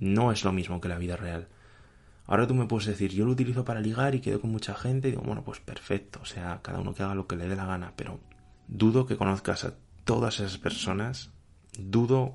no 0.00 0.32
es 0.32 0.44
lo 0.44 0.52
mismo 0.52 0.80
que 0.80 0.88
la 0.88 0.98
vida 0.98 1.16
real. 1.16 1.48
Ahora 2.26 2.46
tú 2.46 2.54
me 2.54 2.66
puedes 2.66 2.86
decir, 2.86 3.12
yo 3.12 3.26
lo 3.26 3.32
utilizo 3.32 3.64
para 3.64 3.80
ligar 3.80 4.14
y 4.14 4.20
quedo 4.20 4.40
con 4.40 4.50
mucha 4.50 4.74
gente, 4.74 5.08
y 5.08 5.10
digo, 5.12 5.22
bueno, 5.22 5.44
pues 5.44 5.60
perfecto, 5.60 6.20
o 6.22 6.24
sea, 6.24 6.60
cada 6.62 6.80
uno 6.80 6.94
que 6.94 7.02
haga 7.02 7.14
lo 7.14 7.26
que 7.26 7.36
le 7.36 7.46
dé 7.46 7.54
la 7.54 7.66
gana, 7.66 7.92
pero 7.96 8.18
dudo 8.66 9.06
que 9.06 9.16
conozcas 9.16 9.64
a 9.64 9.74
todas 10.04 10.40
esas 10.40 10.58
personas, 10.58 11.32
dudo 11.78 12.34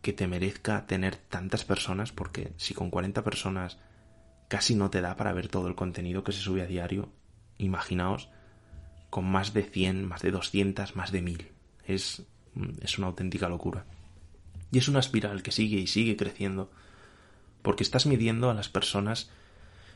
que 0.00 0.12
te 0.12 0.26
merezca 0.26 0.86
tener 0.86 1.16
tantas 1.16 1.64
personas, 1.64 2.12
porque 2.12 2.52
si 2.56 2.74
con 2.74 2.90
40 2.90 3.22
personas 3.24 3.78
casi 4.48 4.74
no 4.74 4.90
te 4.90 5.00
da 5.00 5.16
para 5.16 5.32
ver 5.32 5.48
todo 5.48 5.66
el 5.68 5.74
contenido 5.74 6.22
que 6.24 6.32
se 6.32 6.40
sube 6.40 6.62
a 6.62 6.66
diario, 6.66 7.08
imaginaos 7.58 8.28
con 9.10 9.24
más 9.24 9.54
de 9.54 9.62
100, 9.62 10.06
más 10.06 10.22
de 10.22 10.30
200, 10.30 10.96
más 10.96 11.12
de 11.12 11.22
1000. 11.22 11.52
Es, 11.86 12.22
es 12.80 12.98
una 12.98 13.08
auténtica 13.08 13.48
locura. 13.48 13.84
Y 14.70 14.78
es 14.78 14.88
una 14.88 15.00
espiral 15.00 15.42
que 15.42 15.52
sigue 15.52 15.78
y 15.78 15.86
sigue 15.86 16.16
creciendo, 16.16 16.70
porque 17.62 17.82
estás 17.82 18.06
midiendo 18.06 18.50
a 18.50 18.54
las 18.54 18.68
personas, 18.68 19.30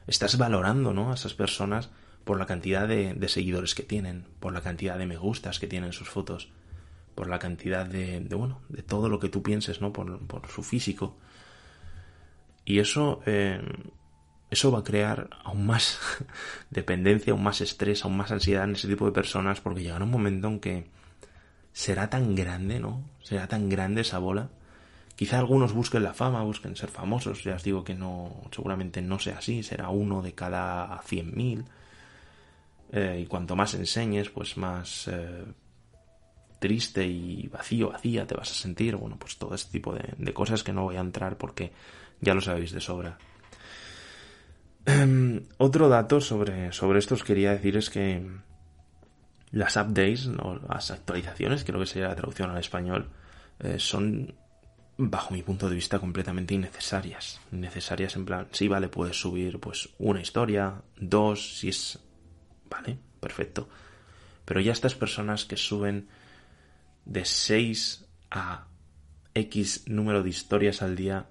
estás 0.06 0.38
valorando 0.38 0.92
¿no? 0.92 1.10
a 1.10 1.14
esas 1.14 1.34
personas 1.34 1.90
por 2.24 2.38
la 2.38 2.46
cantidad 2.46 2.88
de, 2.88 3.28
seguidores 3.28 3.74
que 3.74 3.82
tienen, 3.82 4.26
por 4.40 4.52
la 4.52 4.60
cantidad 4.60 4.98
de 4.98 5.06
me 5.06 5.16
gustas 5.16 5.58
que 5.58 5.66
tienen 5.66 5.92
sus 5.92 6.08
fotos, 6.08 6.50
por 7.14 7.28
la 7.28 7.38
cantidad 7.38 7.86
de, 7.86 8.20
bueno, 8.36 8.60
de 8.68 8.82
todo 8.82 9.08
lo 9.08 9.18
que 9.18 9.28
tú 9.28 9.42
pienses, 9.42 9.80
¿no? 9.80 9.92
Por, 9.92 10.18
por 10.26 10.48
su 10.48 10.62
físico. 10.62 11.16
Y 12.64 12.80
eso, 12.80 13.22
eh, 13.26 13.62
eso 14.50 14.70
va 14.72 14.80
a 14.80 14.84
crear 14.84 15.30
aún 15.44 15.66
más 15.66 16.00
dependencia, 16.70 17.32
aún 17.32 17.44
más 17.44 17.60
estrés, 17.60 18.04
aún 18.04 18.16
más 18.16 18.32
ansiedad 18.32 18.64
en 18.64 18.72
ese 18.72 18.88
tipo 18.88 19.06
de 19.06 19.12
personas, 19.12 19.60
porque 19.60 19.82
llegará 19.82 20.04
un 20.04 20.10
momento 20.10 20.48
en 20.48 20.60
que 20.60 20.90
será 21.76 22.08
tan 22.08 22.34
grande, 22.34 22.80
¿no? 22.80 23.04
Será 23.22 23.46
tan 23.48 23.68
grande 23.68 24.00
esa 24.00 24.18
bola. 24.18 24.48
Quizá 25.14 25.38
algunos 25.38 25.74
busquen 25.74 26.04
la 26.04 26.14
fama, 26.14 26.42
busquen 26.42 26.74
ser 26.74 26.88
famosos, 26.88 27.44
ya 27.44 27.54
os 27.54 27.62
digo 27.62 27.84
que 27.84 27.94
no, 27.94 28.44
seguramente 28.50 29.02
no 29.02 29.18
sea 29.18 29.38
así, 29.38 29.62
será 29.62 29.90
uno 29.90 30.22
de 30.22 30.32
cada 30.32 30.98
cien 31.04 31.36
mil. 31.36 31.66
Eh, 32.92 33.20
y 33.22 33.26
cuanto 33.26 33.56
más 33.56 33.74
enseñes, 33.74 34.30
pues 34.30 34.56
más 34.56 35.06
eh, 35.08 35.44
triste 36.58 37.06
y 37.06 37.46
vacío, 37.48 37.90
vacía 37.90 38.26
te 38.26 38.34
vas 38.34 38.50
a 38.52 38.54
sentir. 38.54 38.96
Bueno, 38.96 39.18
pues 39.18 39.36
todo 39.36 39.54
este 39.54 39.72
tipo 39.72 39.94
de, 39.94 40.32
cosas 40.32 40.64
que 40.64 40.72
no 40.72 40.84
voy 40.84 40.96
a 40.96 41.00
entrar 41.00 41.36
porque 41.36 41.72
ya 42.22 42.32
lo 42.32 42.40
sabéis 42.40 42.72
de 42.72 42.80
sobra. 42.80 43.18
Um, 44.86 45.40
otro 45.58 45.90
dato 45.90 46.22
sobre, 46.22 46.72
sobre 46.72 47.00
esto 47.00 47.16
os 47.16 47.22
quería 47.22 47.50
decir 47.50 47.76
es 47.76 47.90
que 47.90 48.24
las 49.50 49.76
updates, 49.76 50.26
¿no? 50.26 50.60
las 50.68 50.90
actualizaciones, 50.90 51.64
creo 51.64 51.80
que 51.80 51.86
sería 51.86 52.08
la 52.08 52.16
traducción 52.16 52.50
al 52.50 52.58
español, 52.58 53.08
eh, 53.60 53.78
son, 53.78 54.34
bajo 54.96 55.32
mi 55.32 55.42
punto 55.42 55.68
de 55.68 55.74
vista, 55.74 55.98
completamente 55.98 56.54
innecesarias. 56.54 57.40
Innecesarias 57.52 58.16
en 58.16 58.24
plan, 58.24 58.48
sí, 58.52 58.68
vale, 58.68 58.88
puedes 58.88 59.20
subir 59.20 59.58
pues 59.60 59.88
una 59.98 60.20
historia, 60.20 60.82
dos, 60.96 61.58
si 61.58 61.68
es... 61.68 61.98
Vale, 62.68 62.98
perfecto. 63.20 63.68
Pero 64.44 64.60
ya 64.60 64.72
estas 64.72 64.94
personas 64.94 65.44
que 65.44 65.56
suben 65.56 66.08
de 67.04 67.24
6 67.24 68.04
a 68.30 68.66
X 69.34 69.84
número 69.86 70.22
de 70.22 70.30
historias 70.30 70.82
al 70.82 70.96
día, 70.96 71.26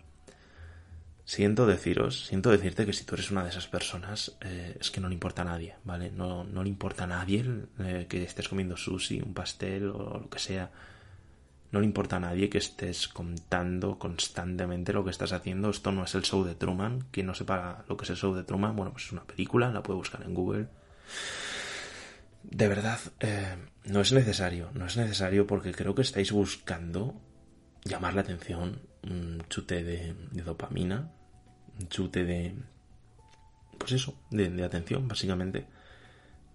siento 1.25 1.65
deciros, 1.65 2.27
siento 2.27 2.51
decirte 2.51 2.85
que 2.85 2.93
si 2.93 3.03
tú 3.03 3.15
eres 3.15 3.31
una 3.31 3.43
de 3.43 3.49
esas 3.49 3.67
personas, 3.67 4.37
eh, 4.41 4.77
es 4.79 4.91
que 4.91 5.01
no 5.01 5.09
le 5.09 5.15
importa 5.15 5.41
a 5.41 5.45
nadie, 5.45 5.75
¿vale? 5.83 6.11
No, 6.11 6.43
no 6.43 6.63
le 6.63 6.69
importa 6.69 7.05
a 7.05 7.07
nadie 7.07 7.43
eh, 7.79 8.05
que 8.07 8.23
estés 8.23 8.47
comiendo 8.47 8.77
sushi, 8.77 9.21
un 9.21 9.33
pastel 9.33 9.89
o 9.89 10.19
lo 10.19 10.29
que 10.29 10.39
sea. 10.39 10.69
No 11.71 11.79
le 11.79 11.87
importa 11.87 12.17
a 12.17 12.19
nadie 12.19 12.47
que 12.47 12.59
estés 12.59 13.07
contando 13.07 13.97
constantemente 13.97 14.93
lo 14.93 15.03
que 15.03 15.09
estás 15.09 15.33
haciendo. 15.33 15.71
Esto 15.71 15.91
no 15.91 16.03
es 16.03 16.13
el 16.15 16.21
show 16.21 16.43
de 16.43 16.55
Truman. 16.55 17.07
Quien 17.11 17.25
no 17.25 17.33
sepa 17.33 17.83
lo 17.89 17.97
que 17.97 18.05
es 18.05 18.11
el 18.11 18.17
show 18.17 18.33
de 18.33 18.43
Truman, 18.43 18.75
bueno, 18.75 18.91
pues 18.93 19.05
es 19.05 19.11
una 19.11 19.23
película, 19.25 19.71
la 19.71 19.83
puede 19.83 19.97
buscar 19.97 20.21
en 20.23 20.33
Google. 20.33 20.67
De 22.43 22.67
verdad, 22.67 22.99
eh, 23.19 23.55
no 23.85 24.01
es 24.01 24.13
necesario, 24.13 24.69
no 24.73 24.85
es 24.85 24.95
necesario 24.95 25.47
porque 25.47 25.73
creo 25.73 25.95
que 25.95 26.03
estáis 26.03 26.31
buscando 26.31 27.19
llamar 27.85 28.15
la 28.15 28.21
atención, 28.21 28.81
un 29.03 29.43
chute 29.47 29.83
de, 29.83 30.15
dopamina, 30.43 31.11
un 31.79 31.87
chute 31.87 32.25
de... 32.25 32.55
Pues 33.77 33.91
eso, 33.91 34.15
de, 34.31 34.49
de, 34.49 34.63
atención, 34.63 35.07
básicamente. 35.07 35.67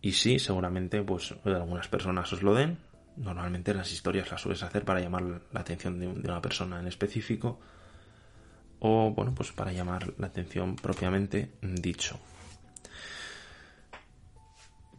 Y 0.03 0.13
sí, 0.13 0.39
seguramente, 0.39 1.03
pues 1.03 1.35
algunas 1.45 1.89
personas 1.89 2.33
os 2.33 2.43
lo 2.43 2.55
den. 2.55 2.79
Normalmente 3.17 3.75
las 3.75 3.93
historias 3.93 4.31
las 4.31 4.41
sueles 4.41 4.63
hacer 4.63 4.85
para 4.85 5.01
llamar 5.01 5.23
la 5.53 5.61
atención 5.61 6.01
de, 6.01 6.07
de 6.07 6.29
una 6.29 6.43
persona 6.43 6.81
en 6.81 6.89
específico. 6.89 7.61
O, 8.81 9.11
bueno, 9.11 9.35
pues 9.35 9.53
para 9.53 9.73
llamar 9.73 10.15
la 10.19 10.29
atención 10.29 10.75
propiamente 10.77 11.53
dicho. 11.61 12.19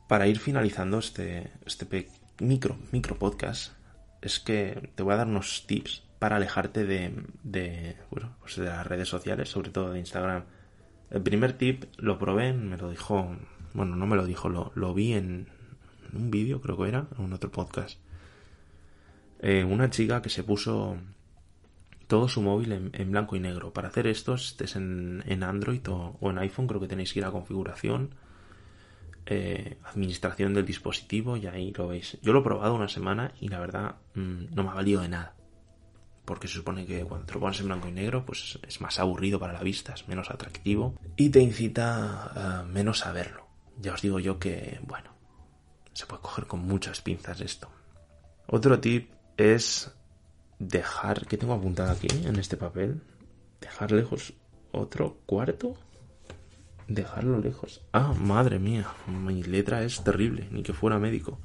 Para 0.08 0.28
ir 0.28 0.40
finalizando 0.40 1.00
este, 1.00 1.52
este 1.66 2.08
micro, 2.40 2.78
micro 2.92 3.18
podcast, 3.18 3.74
es 4.22 4.40
que 4.40 4.92
te 4.94 5.04
voy 5.04 5.14
a 5.14 5.18
dar 5.18 5.28
unos 5.28 5.66
tips 5.66 6.04
para 6.22 6.36
alejarte 6.36 6.86
de, 6.86 7.16
de, 7.42 7.98
bueno, 8.12 8.36
pues 8.42 8.56
de 8.58 8.66
las 8.66 8.86
redes 8.86 9.10
sociales, 9.10 9.50
sobre 9.50 9.72
todo 9.72 9.92
de 9.92 9.98
Instagram. 9.98 10.44
El 11.10 11.24
primer 11.24 11.54
tip 11.54 11.86
lo 11.98 12.20
probé, 12.20 12.54
me 12.54 12.78
lo 12.78 12.92
dijo, 12.92 13.36
bueno, 13.74 13.96
no 13.96 14.06
me 14.06 14.16
lo 14.16 14.28
dijo, 14.28 14.48
lo, 14.48 14.72
lo 14.76 14.94
vi 14.94 15.14
en 15.14 15.48
un 16.14 16.30
vídeo, 16.30 16.62
creo 16.62 16.78
que 16.78 16.90
era, 16.90 17.08
en 17.18 17.34
otro 17.34 17.50
podcast. 17.50 17.98
Eh, 19.40 19.64
una 19.64 19.90
chica 19.90 20.22
que 20.22 20.30
se 20.30 20.44
puso 20.44 20.96
todo 22.06 22.28
su 22.28 22.44
móvil 22.44 22.92
en, 22.94 23.12
blanco 23.12 23.36
y 23.36 23.40
negro. 23.40 23.74
Para 23.74 23.88
hacer 23.88 24.06
esto, 24.06 24.36
estés 24.36 24.76
en, 24.76 25.24
en 25.26 25.42
Android 25.42 25.82
o, 25.90 26.20
en 26.30 26.38
iPhone, 26.38 26.68
creo 26.68 26.80
que 26.80 26.88
tenéis 26.88 27.14
que 27.14 27.20
ir 27.22 27.26
a 27.26 27.32
configuración, 27.32 28.14
eh, 29.26 29.80
administración 29.86 30.54
del 30.54 30.68
dispositivo 30.68 31.36
y 31.36 31.48
ahí 31.48 31.74
lo 31.76 31.88
veis. 31.88 32.20
Yo 32.22 32.32
lo 32.32 32.42
he 32.42 32.44
probado 32.44 32.76
una 32.76 32.90
semana 32.90 33.34
y 33.40 33.48
la 33.48 33.60
verdad 33.60 33.96
mmm, 34.14 34.54
no 34.54 34.62
me 34.62 34.70
ha 34.70 34.76
valido 34.76 35.02
de 35.02 35.10
nada 35.10 35.41
porque 36.26 36.48
se 36.48 36.56
supone 36.56 36.86
que 36.86 37.04
cuando 37.04 37.26
te 37.26 37.34
lo 37.34 37.40
pones 37.40 37.60
en 37.60 37.68
blanco 37.68 37.88
y 37.88 37.92
negro, 37.92 38.26
pues 38.26 38.60
es 38.68 38.82
más 38.82 39.00
aburrido 39.00 39.40
para 39.40 39.54
la 39.54 39.64
vista, 39.64 39.94
es 39.94 40.08
menos 40.08 40.30
atractivo 40.30 40.96
y 41.16 41.30
te 41.30 41.40
incita 41.40 42.66
menos 42.70 43.06
a 43.06 43.12
verlo. 43.12 43.48
Ya 43.80 43.94
os 43.94 44.02
digo 44.02 44.20
yo 44.20 44.38
que, 44.40 44.80
bueno, 44.84 45.12
se 45.94 46.06
puede 46.06 46.22
coger 46.22 46.46
con 46.48 46.62
muchas 46.62 47.02
pinzas 47.02 47.42
esto. 47.42 47.70
Otro 48.48 48.80
tip 48.80 49.12
es 49.38 49.92
dejar, 50.60 51.26
¿qué 51.26 51.38
tengo 51.38 51.54
apuntado 51.54 51.92
aquí 51.92 52.08
en 52.26 52.36
este 52.38 52.58
papel? 52.58 53.02
Dejar 53.60 53.92
lejos 53.92 54.34
otro 54.72 55.18
cuarto. 55.26 55.76
Dejarlo 56.88 57.40
lejos. 57.40 57.82
Ah, 57.94 58.14
madre 58.14 58.60
mía, 58.60 58.88
mi 59.08 59.44
letra 59.44 59.84
es 59.84 60.04
terrible, 60.04 60.48
ni 60.52 60.62
que 60.62 60.74
fuera 60.74 61.00
médico. 61.00 61.40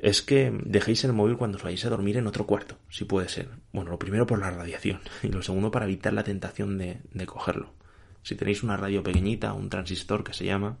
Es 0.00 0.22
que 0.22 0.50
dejéis 0.64 1.04
el 1.04 1.12
móvil 1.12 1.36
cuando 1.36 1.58
os 1.58 1.62
vayáis 1.62 1.84
a 1.84 1.90
dormir 1.90 2.16
en 2.16 2.26
otro 2.26 2.46
cuarto, 2.46 2.78
si 2.88 3.04
puede 3.04 3.28
ser. 3.28 3.50
Bueno, 3.72 3.90
lo 3.90 3.98
primero 3.98 4.26
por 4.26 4.38
la 4.38 4.50
radiación 4.50 5.00
y 5.22 5.28
lo 5.28 5.42
segundo 5.42 5.70
para 5.70 5.84
evitar 5.84 6.12
la 6.12 6.24
tentación 6.24 6.78
de, 6.78 6.98
de 7.12 7.26
cogerlo. 7.26 7.74
Si 8.22 8.34
tenéis 8.34 8.62
una 8.62 8.76
radio 8.76 9.02
pequeñita, 9.02 9.52
un 9.52 9.70
transistor 9.70 10.24
que 10.24 10.32
se 10.32 10.44
llama, 10.44 10.78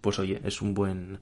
pues 0.00 0.18
oye, 0.18 0.40
es 0.44 0.60
un 0.60 0.74
buen, 0.74 1.18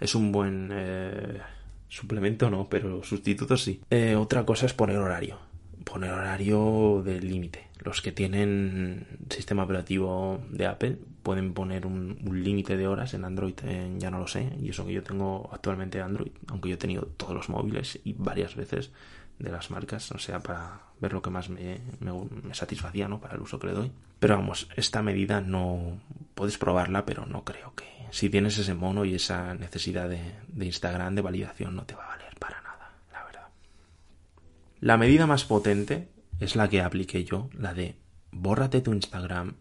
es 0.00 0.14
un 0.14 0.32
buen 0.32 0.70
eh, 0.72 1.40
suplemento, 1.88 2.50
no, 2.50 2.68
pero 2.68 3.02
sustituto 3.02 3.56
sí. 3.56 3.80
Eh, 3.90 4.16
otra 4.16 4.44
cosa 4.44 4.66
es 4.66 4.72
poner 4.72 4.96
horario, 4.96 5.38
poner 5.84 6.10
horario 6.10 7.02
de 7.04 7.20
límite. 7.20 7.68
Los 7.80 8.00
que 8.00 8.12
tienen 8.12 9.06
sistema 9.28 9.64
operativo 9.64 10.42
de 10.50 10.66
Apple 10.66 10.98
pueden 11.24 11.54
poner 11.54 11.86
un, 11.86 12.18
límite 12.30 12.76
de 12.76 12.86
horas 12.86 13.14
en 13.14 13.24
Android, 13.24 13.54
ya 13.96 14.10
no 14.10 14.20
lo 14.20 14.28
sé, 14.28 14.52
y 14.60 14.68
eso 14.68 14.86
que 14.86 14.92
yo 14.92 15.02
tengo 15.02 15.50
actualmente 15.52 16.00
Android, 16.00 16.30
aunque 16.48 16.68
yo 16.68 16.74
he 16.74 16.78
tenido 16.78 17.06
todos 17.16 17.34
los 17.34 17.48
móviles 17.48 17.98
y 18.04 18.12
varias 18.12 18.54
veces 18.54 18.92
de 19.38 19.50
las 19.50 19.70
marcas, 19.70 20.12
o 20.12 20.18
sea, 20.18 20.38
para 20.38 20.82
ver 21.00 21.12
lo 21.12 21.22
que 21.22 21.30
más 21.30 21.48
me, 21.48 21.80
satisfacía, 22.52 23.08
¿no? 23.08 23.20
Para 23.20 23.34
el 23.34 23.40
uso 23.40 23.58
que 23.58 23.66
le 23.66 23.72
doy. 23.72 23.90
Pero 24.20 24.36
vamos, 24.36 24.68
esta 24.76 25.02
medida 25.02 25.40
no 25.40 25.98
puedes 26.34 26.58
probarla, 26.58 27.04
pero 27.04 27.26
no 27.26 27.42
creo 27.42 27.74
que 27.74 27.86
si 28.10 28.30
tienes 28.30 28.58
ese 28.58 28.74
mono 28.74 29.04
y 29.04 29.14
esa 29.14 29.54
necesidad 29.54 30.08
de, 30.08 30.20
de 30.46 30.66
Instagram 30.66 31.14
de 31.14 31.22
validación 31.22 31.74
no 31.74 31.84
te 31.84 31.96
va 31.96 32.04
a 32.04 32.08
valer 32.08 32.34
para 32.38 32.60
nada, 32.60 32.92
la 33.12 33.24
verdad. 33.24 33.48
La 34.80 34.98
medida 34.98 35.26
más 35.26 35.44
potente 35.44 36.08
es 36.38 36.54
la 36.54 36.68
que 36.68 36.82
apliqué 36.82 37.24
yo, 37.24 37.48
la 37.54 37.74
de 37.74 37.96
bórrate 38.30 38.82
tu 38.82 38.92
Instagram, 38.92 39.56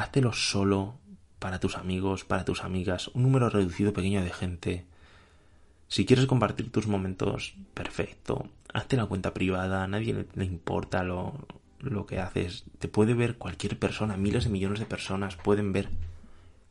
háztelo 0.00 0.32
solo 0.32 0.98
para 1.38 1.60
tus 1.60 1.76
amigos, 1.76 2.24
para 2.24 2.44
tus 2.44 2.64
amigas, 2.64 3.08
un 3.08 3.22
número 3.22 3.48
reducido 3.50 3.92
pequeño 3.92 4.22
de 4.22 4.30
gente. 4.30 4.86
Si 5.88 6.04
quieres 6.04 6.26
compartir 6.26 6.70
tus 6.70 6.86
momentos, 6.86 7.54
perfecto 7.74 8.48
hazte 8.72 8.96
la 8.96 9.06
cuenta 9.06 9.34
privada, 9.34 9.84
a 9.84 9.88
nadie 9.88 10.26
le, 10.34 10.44
importa 10.44 11.02
lo, 11.02 11.34
lo 11.80 12.06
que 12.06 12.20
haces. 12.20 12.64
Te 12.78 12.88
puede 12.88 13.14
ver 13.14 13.36
cualquier 13.36 13.78
persona, 13.78 14.16
miles 14.16 14.44
de 14.44 14.50
millones 14.50 14.78
de 14.78 14.86
personas 14.86 15.36
pueden 15.36 15.72
ver 15.72 15.88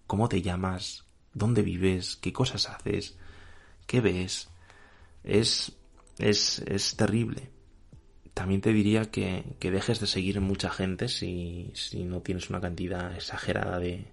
cómo 0.08 0.30
te 0.30 0.42
llamas, 0.42 1.06
dónde 1.34 1.62
vives, 1.62 2.16
qué 2.16 2.34
cosas 2.34 2.70
haces, 2.70 3.18
qué 3.86 4.02
ves. 4.02 4.50
Es, 5.24 5.74
es, 6.18 6.60
es 6.60 6.96
terrible. 6.96 7.50
También 8.40 8.62
te 8.62 8.72
diría 8.72 9.12
que, 9.12 9.44
que 9.60 9.70
dejes 9.70 10.00
de 10.00 10.08
seguir 10.08 10.40
mucha 10.40 10.70
gente 10.70 11.10
si, 11.10 11.72
si 11.74 12.06
no 12.06 12.22
tienes 12.22 12.50
una 12.50 12.62
cantidad 12.62 13.14
exagerada 13.14 13.80
de, 13.80 14.06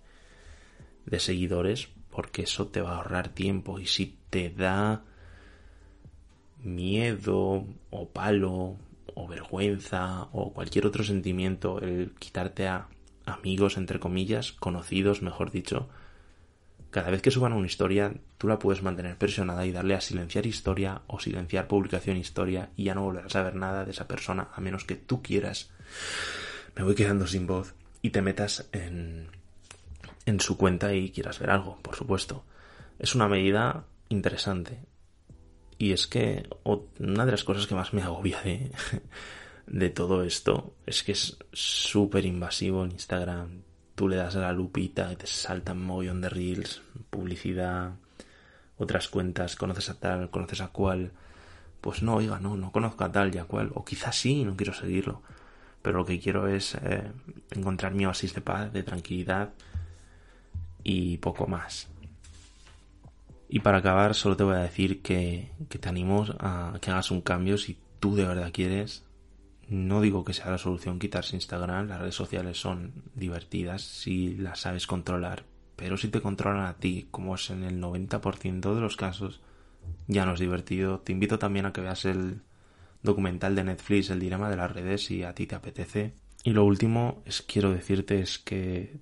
de 1.04 1.20
seguidores, 1.20 1.90
porque 2.10 2.42
eso 2.42 2.66
te 2.66 2.80
va 2.80 2.94
a 2.94 2.96
ahorrar 2.96 3.28
tiempo. 3.28 3.78
Y 3.78 3.86
si 3.86 4.18
te 4.28 4.50
da 4.50 5.04
miedo 6.60 7.68
o 7.90 8.08
palo 8.08 8.74
o 9.14 9.28
vergüenza 9.28 10.26
o 10.32 10.52
cualquier 10.52 10.86
otro 10.86 11.04
sentimiento, 11.04 11.80
el 11.80 12.10
quitarte 12.18 12.66
a 12.66 12.88
amigos, 13.26 13.76
entre 13.76 14.00
comillas, 14.00 14.50
conocidos, 14.50 15.22
mejor 15.22 15.52
dicho, 15.52 15.88
cada 16.90 17.10
vez 17.10 17.22
que 17.22 17.30
suban 17.30 17.52
una 17.52 17.66
historia, 17.66 18.12
tú 18.38 18.48
la 18.48 18.58
puedes 18.58 18.82
mantener 18.82 19.16
presionada 19.16 19.66
y 19.66 19.72
darle 19.72 19.94
a 19.94 20.00
silenciar 20.00 20.46
historia 20.46 21.02
o 21.06 21.20
silenciar 21.20 21.68
publicación 21.68 22.16
historia 22.16 22.70
y 22.76 22.84
ya 22.84 22.94
no 22.94 23.02
volverás 23.02 23.36
a 23.36 23.42
ver 23.42 23.54
nada 23.54 23.84
de 23.84 23.90
esa 23.90 24.08
persona 24.08 24.48
a 24.54 24.60
menos 24.60 24.84
que 24.84 24.96
tú 24.96 25.22
quieras. 25.22 25.70
Me 26.74 26.84
voy 26.84 26.94
quedando 26.94 27.26
sin 27.26 27.46
voz 27.46 27.74
y 28.02 28.10
te 28.10 28.22
metas 28.22 28.68
en, 28.72 29.28
en 30.26 30.40
su 30.40 30.56
cuenta 30.56 30.94
y 30.94 31.10
quieras 31.10 31.38
ver 31.38 31.50
algo, 31.50 31.78
por 31.82 31.96
supuesto. 31.96 32.44
Es 32.98 33.14
una 33.14 33.28
medida 33.28 33.84
interesante 34.08 34.78
y 35.78 35.92
es 35.92 36.06
que 36.06 36.48
una 36.64 37.26
de 37.26 37.32
las 37.32 37.44
cosas 37.44 37.66
que 37.66 37.74
más 37.74 37.92
me 37.92 38.02
agobia 38.02 38.40
de, 38.42 38.70
de 39.66 39.90
todo 39.90 40.22
esto 40.22 40.74
es 40.86 41.02
que 41.02 41.12
es 41.12 41.36
súper 41.52 42.24
invasivo 42.24 42.84
en 42.84 42.92
Instagram. 42.92 43.62
Tú 43.96 44.08
le 44.08 44.16
das 44.16 44.36
a 44.36 44.40
la 44.40 44.52
lupita 44.52 45.12
y 45.12 45.16
te 45.16 45.26
saltan 45.26 45.82
mogollón 45.82 46.20
de 46.20 46.28
reels, 46.28 46.82
publicidad, 47.10 47.94
otras 48.78 49.08
cuentas, 49.08 49.56
conoces 49.56 49.88
a 49.90 49.94
tal, 49.98 50.30
conoces 50.30 50.60
a 50.60 50.68
cual. 50.68 51.10
Pues 51.80 52.02
no, 52.02 52.16
oiga, 52.16 52.38
no, 52.38 52.56
no 52.56 52.70
conozco 52.70 53.04
a 53.04 53.10
tal 53.10 53.34
y 53.34 53.38
a 53.38 53.44
cual. 53.44 53.72
O 53.74 53.84
quizás 53.84 54.14
sí, 54.14 54.44
no 54.44 54.54
quiero 54.54 54.74
seguirlo. 54.74 55.22
Pero 55.82 55.98
lo 55.98 56.04
que 56.04 56.20
quiero 56.20 56.46
es 56.46 56.74
eh, 56.74 57.10
encontrar 57.50 57.94
mi 57.94 58.06
oasis 58.06 58.34
de 58.34 58.40
paz, 58.40 58.72
de 58.72 58.82
tranquilidad 58.82 59.50
y 60.82 61.16
poco 61.18 61.46
más. 61.46 61.88
Y 63.48 63.60
para 63.60 63.78
acabar, 63.78 64.14
solo 64.14 64.36
te 64.36 64.44
voy 64.44 64.56
a 64.56 64.58
decir 64.58 65.00
que, 65.00 65.50
te 65.68 65.88
animo 65.88 66.26
a 66.38 66.78
que 66.80 66.90
hagas 66.90 67.10
un 67.10 67.22
cambio 67.22 67.56
si 67.56 67.78
tú 68.00 68.14
de 68.14 68.26
verdad 68.26 68.50
quieres. 68.52 69.05
No 69.68 70.00
digo 70.00 70.24
que 70.24 70.32
sea 70.32 70.50
la 70.50 70.58
solución 70.58 70.98
quitarse 70.98 71.36
Instagram, 71.36 71.88
las 71.88 72.00
redes 72.00 72.14
sociales 72.14 72.60
son 72.60 72.92
divertidas 73.14 73.82
si 73.82 74.36
las 74.36 74.60
sabes 74.60 74.86
controlar, 74.86 75.44
pero 75.74 75.96
si 75.96 76.08
te 76.08 76.20
controlan 76.20 76.66
a 76.66 76.74
ti, 76.74 77.08
como 77.10 77.34
es 77.34 77.50
en 77.50 77.64
el 77.64 77.80
90% 77.80 78.74
de 78.74 78.80
los 78.80 78.96
casos, 78.96 79.40
ya 80.06 80.24
no 80.24 80.34
es 80.34 80.40
divertido. 80.40 81.00
Te 81.00 81.12
invito 81.12 81.38
también 81.38 81.66
a 81.66 81.72
que 81.72 81.80
veas 81.80 82.04
el 82.04 82.42
documental 83.02 83.54
de 83.54 83.64
Netflix, 83.64 84.10
El 84.10 84.20
dilema 84.20 84.48
de 84.48 84.56
las 84.56 84.72
redes, 84.72 85.04
si 85.04 85.22
a 85.22 85.34
ti 85.34 85.46
te 85.46 85.54
apetece. 85.54 86.14
Y 86.44 86.50
lo 86.50 86.64
último 86.64 87.22
es 87.24 87.42
quiero 87.42 87.72
decirte 87.72 88.20
es 88.20 88.38
que 88.38 89.00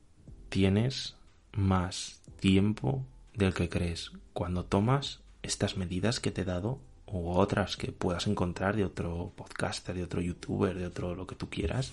tienes 0.48 1.16
más 1.52 2.22
tiempo 2.40 3.04
del 3.34 3.54
que 3.54 3.68
crees 3.68 4.12
cuando 4.32 4.64
tomas 4.64 5.20
estas 5.42 5.76
medidas 5.76 6.20
que 6.20 6.30
te 6.30 6.42
he 6.42 6.44
dado 6.44 6.80
u 7.06 7.30
otras 7.30 7.76
que 7.76 7.92
puedas 7.92 8.26
encontrar 8.26 8.76
de 8.76 8.84
otro 8.84 9.32
podcaster, 9.36 9.94
de 9.94 10.04
otro 10.04 10.20
youtuber, 10.20 10.76
de 10.76 10.86
otro 10.86 11.14
lo 11.14 11.26
que 11.26 11.36
tú 11.36 11.48
quieras, 11.48 11.92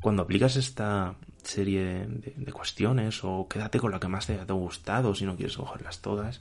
cuando 0.00 0.22
aplicas 0.22 0.56
esta 0.56 1.14
serie 1.42 2.06
de, 2.06 2.52
cuestiones 2.52 3.22
o 3.22 3.46
quédate 3.48 3.78
con 3.78 3.92
la 3.92 4.00
que 4.00 4.08
más 4.08 4.26
te 4.26 4.34
ha 4.34 4.44
gustado 4.52 5.14
si 5.14 5.24
no 5.24 5.36
quieres 5.36 5.56
cogerlas 5.56 6.00
todas, 6.00 6.40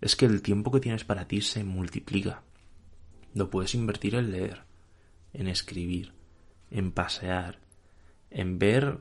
es 0.00 0.14
que 0.14 0.26
el 0.26 0.42
tiempo 0.42 0.70
que 0.70 0.80
tienes 0.80 1.04
para 1.04 1.26
ti 1.26 1.40
se 1.40 1.64
multiplica. 1.64 2.42
Lo 3.34 3.50
puedes 3.50 3.74
invertir 3.74 4.14
en 4.14 4.30
leer, 4.30 4.62
en 5.32 5.48
escribir, 5.48 6.12
en 6.70 6.92
pasear, 6.92 7.60
en 8.30 8.58
ver 8.58 8.98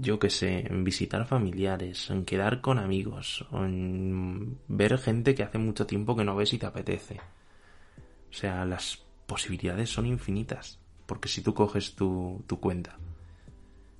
yo 0.00 0.18
qué 0.18 0.30
sé, 0.30 0.66
en 0.66 0.84
visitar 0.84 1.26
familiares, 1.26 2.10
en 2.10 2.24
quedar 2.24 2.60
con 2.60 2.78
amigos, 2.78 3.46
en 3.52 4.58
ver 4.68 4.98
gente 4.98 5.34
que 5.34 5.42
hace 5.42 5.58
mucho 5.58 5.86
tiempo 5.86 6.16
que 6.16 6.24
no 6.24 6.36
ves 6.36 6.52
y 6.52 6.58
te 6.58 6.66
apetece. 6.66 7.20
O 8.30 8.32
sea, 8.32 8.64
las 8.64 9.04
posibilidades 9.26 9.90
son 9.90 10.06
infinitas. 10.06 10.78
Porque 11.06 11.28
si 11.28 11.42
tú 11.42 11.54
coges 11.54 11.94
tu, 11.94 12.42
tu 12.46 12.60
cuenta 12.60 12.98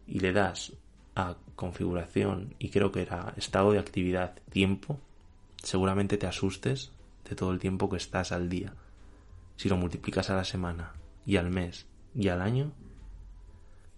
y 0.06 0.20
le 0.20 0.32
das 0.32 0.72
a 1.14 1.36
configuración 1.54 2.54
y 2.58 2.70
creo 2.70 2.92
que 2.92 3.02
era 3.02 3.34
estado 3.36 3.72
de 3.72 3.78
actividad 3.78 4.34
tiempo, 4.50 4.98
seguramente 5.62 6.16
te 6.16 6.26
asustes 6.26 6.92
de 7.28 7.36
todo 7.36 7.52
el 7.52 7.58
tiempo 7.58 7.88
que 7.88 7.96
estás 7.96 8.32
al 8.32 8.48
día. 8.48 8.74
Si 9.56 9.68
lo 9.68 9.76
multiplicas 9.76 10.30
a 10.30 10.36
la 10.36 10.44
semana 10.44 10.94
y 11.26 11.36
al 11.36 11.50
mes 11.50 11.86
y 12.14 12.28
al 12.28 12.42
año, 12.42 12.72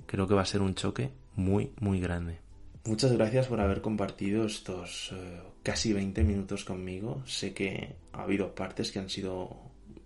creo 0.07 0.27
que 0.27 0.35
va 0.35 0.43
a 0.43 0.47
ser 0.47 0.63
un 0.63 0.75
choque 0.75 1.13
muy, 1.37 1.73
muy 1.81 2.01
grande. 2.01 2.39
Muchas 2.85 3.13
gracias 3.13 3.49
por 3.49 3.61
haber 3.61 3.81
compartido 3.81 4.47
estos 4.47 5.13
eh, 5.13 5.41
casi 5.63 5.93
20 5.93 6.25
minutos 6.25 6.65
conmigo. 6.65 7.23
Sé 7.27 7.53
que 7.53 7.97
ha 8.13 8.23
habido 8.23 8.55
partes 8.55 8.93
que 8.93 8.99
han 8.99 9.11
sido 9.11 9.57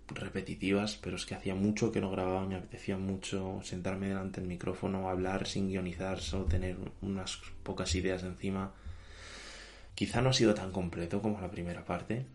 repetitivas, 0.07 0.97
pero 1.01 1.15
es 1.15 1.25
que 1.25 1.35
hacía 1.35 1.55
mucho 1.55 1.91
que 1.91 2.01
no 2.01 2.11
grababa, 2.11 2.45
me 2.45 2.55
apetecía 2.55 2.97
mucho 2.97 3.61
sentarme 3.63 4.09
delante 4.09 4.41
del 4.41 4.49
micrófono, 4.49 5.09
hablar 5.09 5.47
sin 5.47 5.69
guionizar, 5.69 6.19
solo 6.19 6.45
tener 6.45 6.75
unas 7.01 7.39
pocas 7.63 7.93
ideas 7.95 8.23
encima. 8.23 8.73
Quizá 9.95 10.21
no 10.21 10.29
ha 10.29 10.33
sido 10.33 10.53
tan 10.53 10.71
completo 10.71 11.21
como 11.21 11.39
la 11.39 11.51
primera 11.51 11.85
parte, 11.85 12.25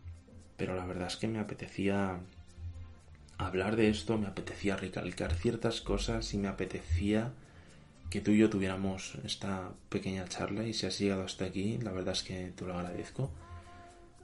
pero 0.56 0.74
la 0.74 0.86
verdad 0.86 1.08
es 1.08 1.16
que 1.16 1.28
me 1.28 1.38
apetecía 1.38 2.20
hablar 3.36 3.76
de 3.76 3.90
esto, 3.90 4.16
me 4.16 4.28
apetecía 4.28 4.76
recalcar 4.76 5.34
ciertas 5.34 5.80
cosas 5.80 6.32
y 6.32 6.38
me 6.38 6.48
apetecía 6.48 7.32
que 8.10 8.20
tú 8.20 8.30
y 8.30 8.38
yo 8.38 8.50
tuviéramos 8.50 9.16
esta 9.24 9.70
pequeña 9.88 10.26
charla 10.26 10.64
y 10.66 10.72
si 10.72 10.86
has 10.86 10.98
llegado 10.98 11.24
hasta 11.24 11.44
aquí, 11.44 11.78
la 11.78 11.92
verdad 11.92 12.14
es 12.14 12.22
que 12.22 12.52
te 12.54 12.64
lo 12.64 12.74
agradezco. 12.78 13.30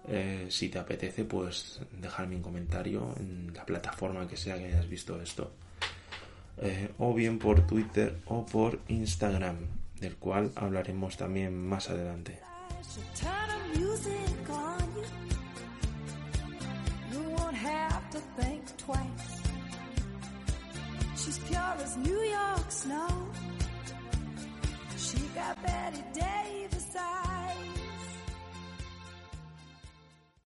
Eh, 0.09 0.47
si 0.51 0.69
te 0.69 0.79
apetece, 0.79 1.25
pues 1.25 1.81
dejarme 2.01 2.37
un 2.37 2.43
comentario 2.43 3.15
en 3.19 3.53
la 3.55 3.65
plataforma 3.65 4.27
que 4.27 4.37
sea 4.37 4.59
que 4.59 4.67
hayas 4.67 4.89
visto 4.89 5.21
esto. 5.21 5.53
Eh, 6.59 6.91
o 6.99 7.15
bien 7.15 7.39
por 7.39 7.67
Twitter 7.67 8.19
o 8.27 8.45
por 8.45 8.79
Instagram, 8.89 9.57
del 10.01 10.17
cual 10.17 10.53
hablaremos 10.55 11.17
también 11.17 11.57
más 11.57 11.89
adelante. 11.89 12.41
got 25.43 25.63
Betty 25.63 26.05
Davis 26.15 26.97
eyes. 26.97 27.22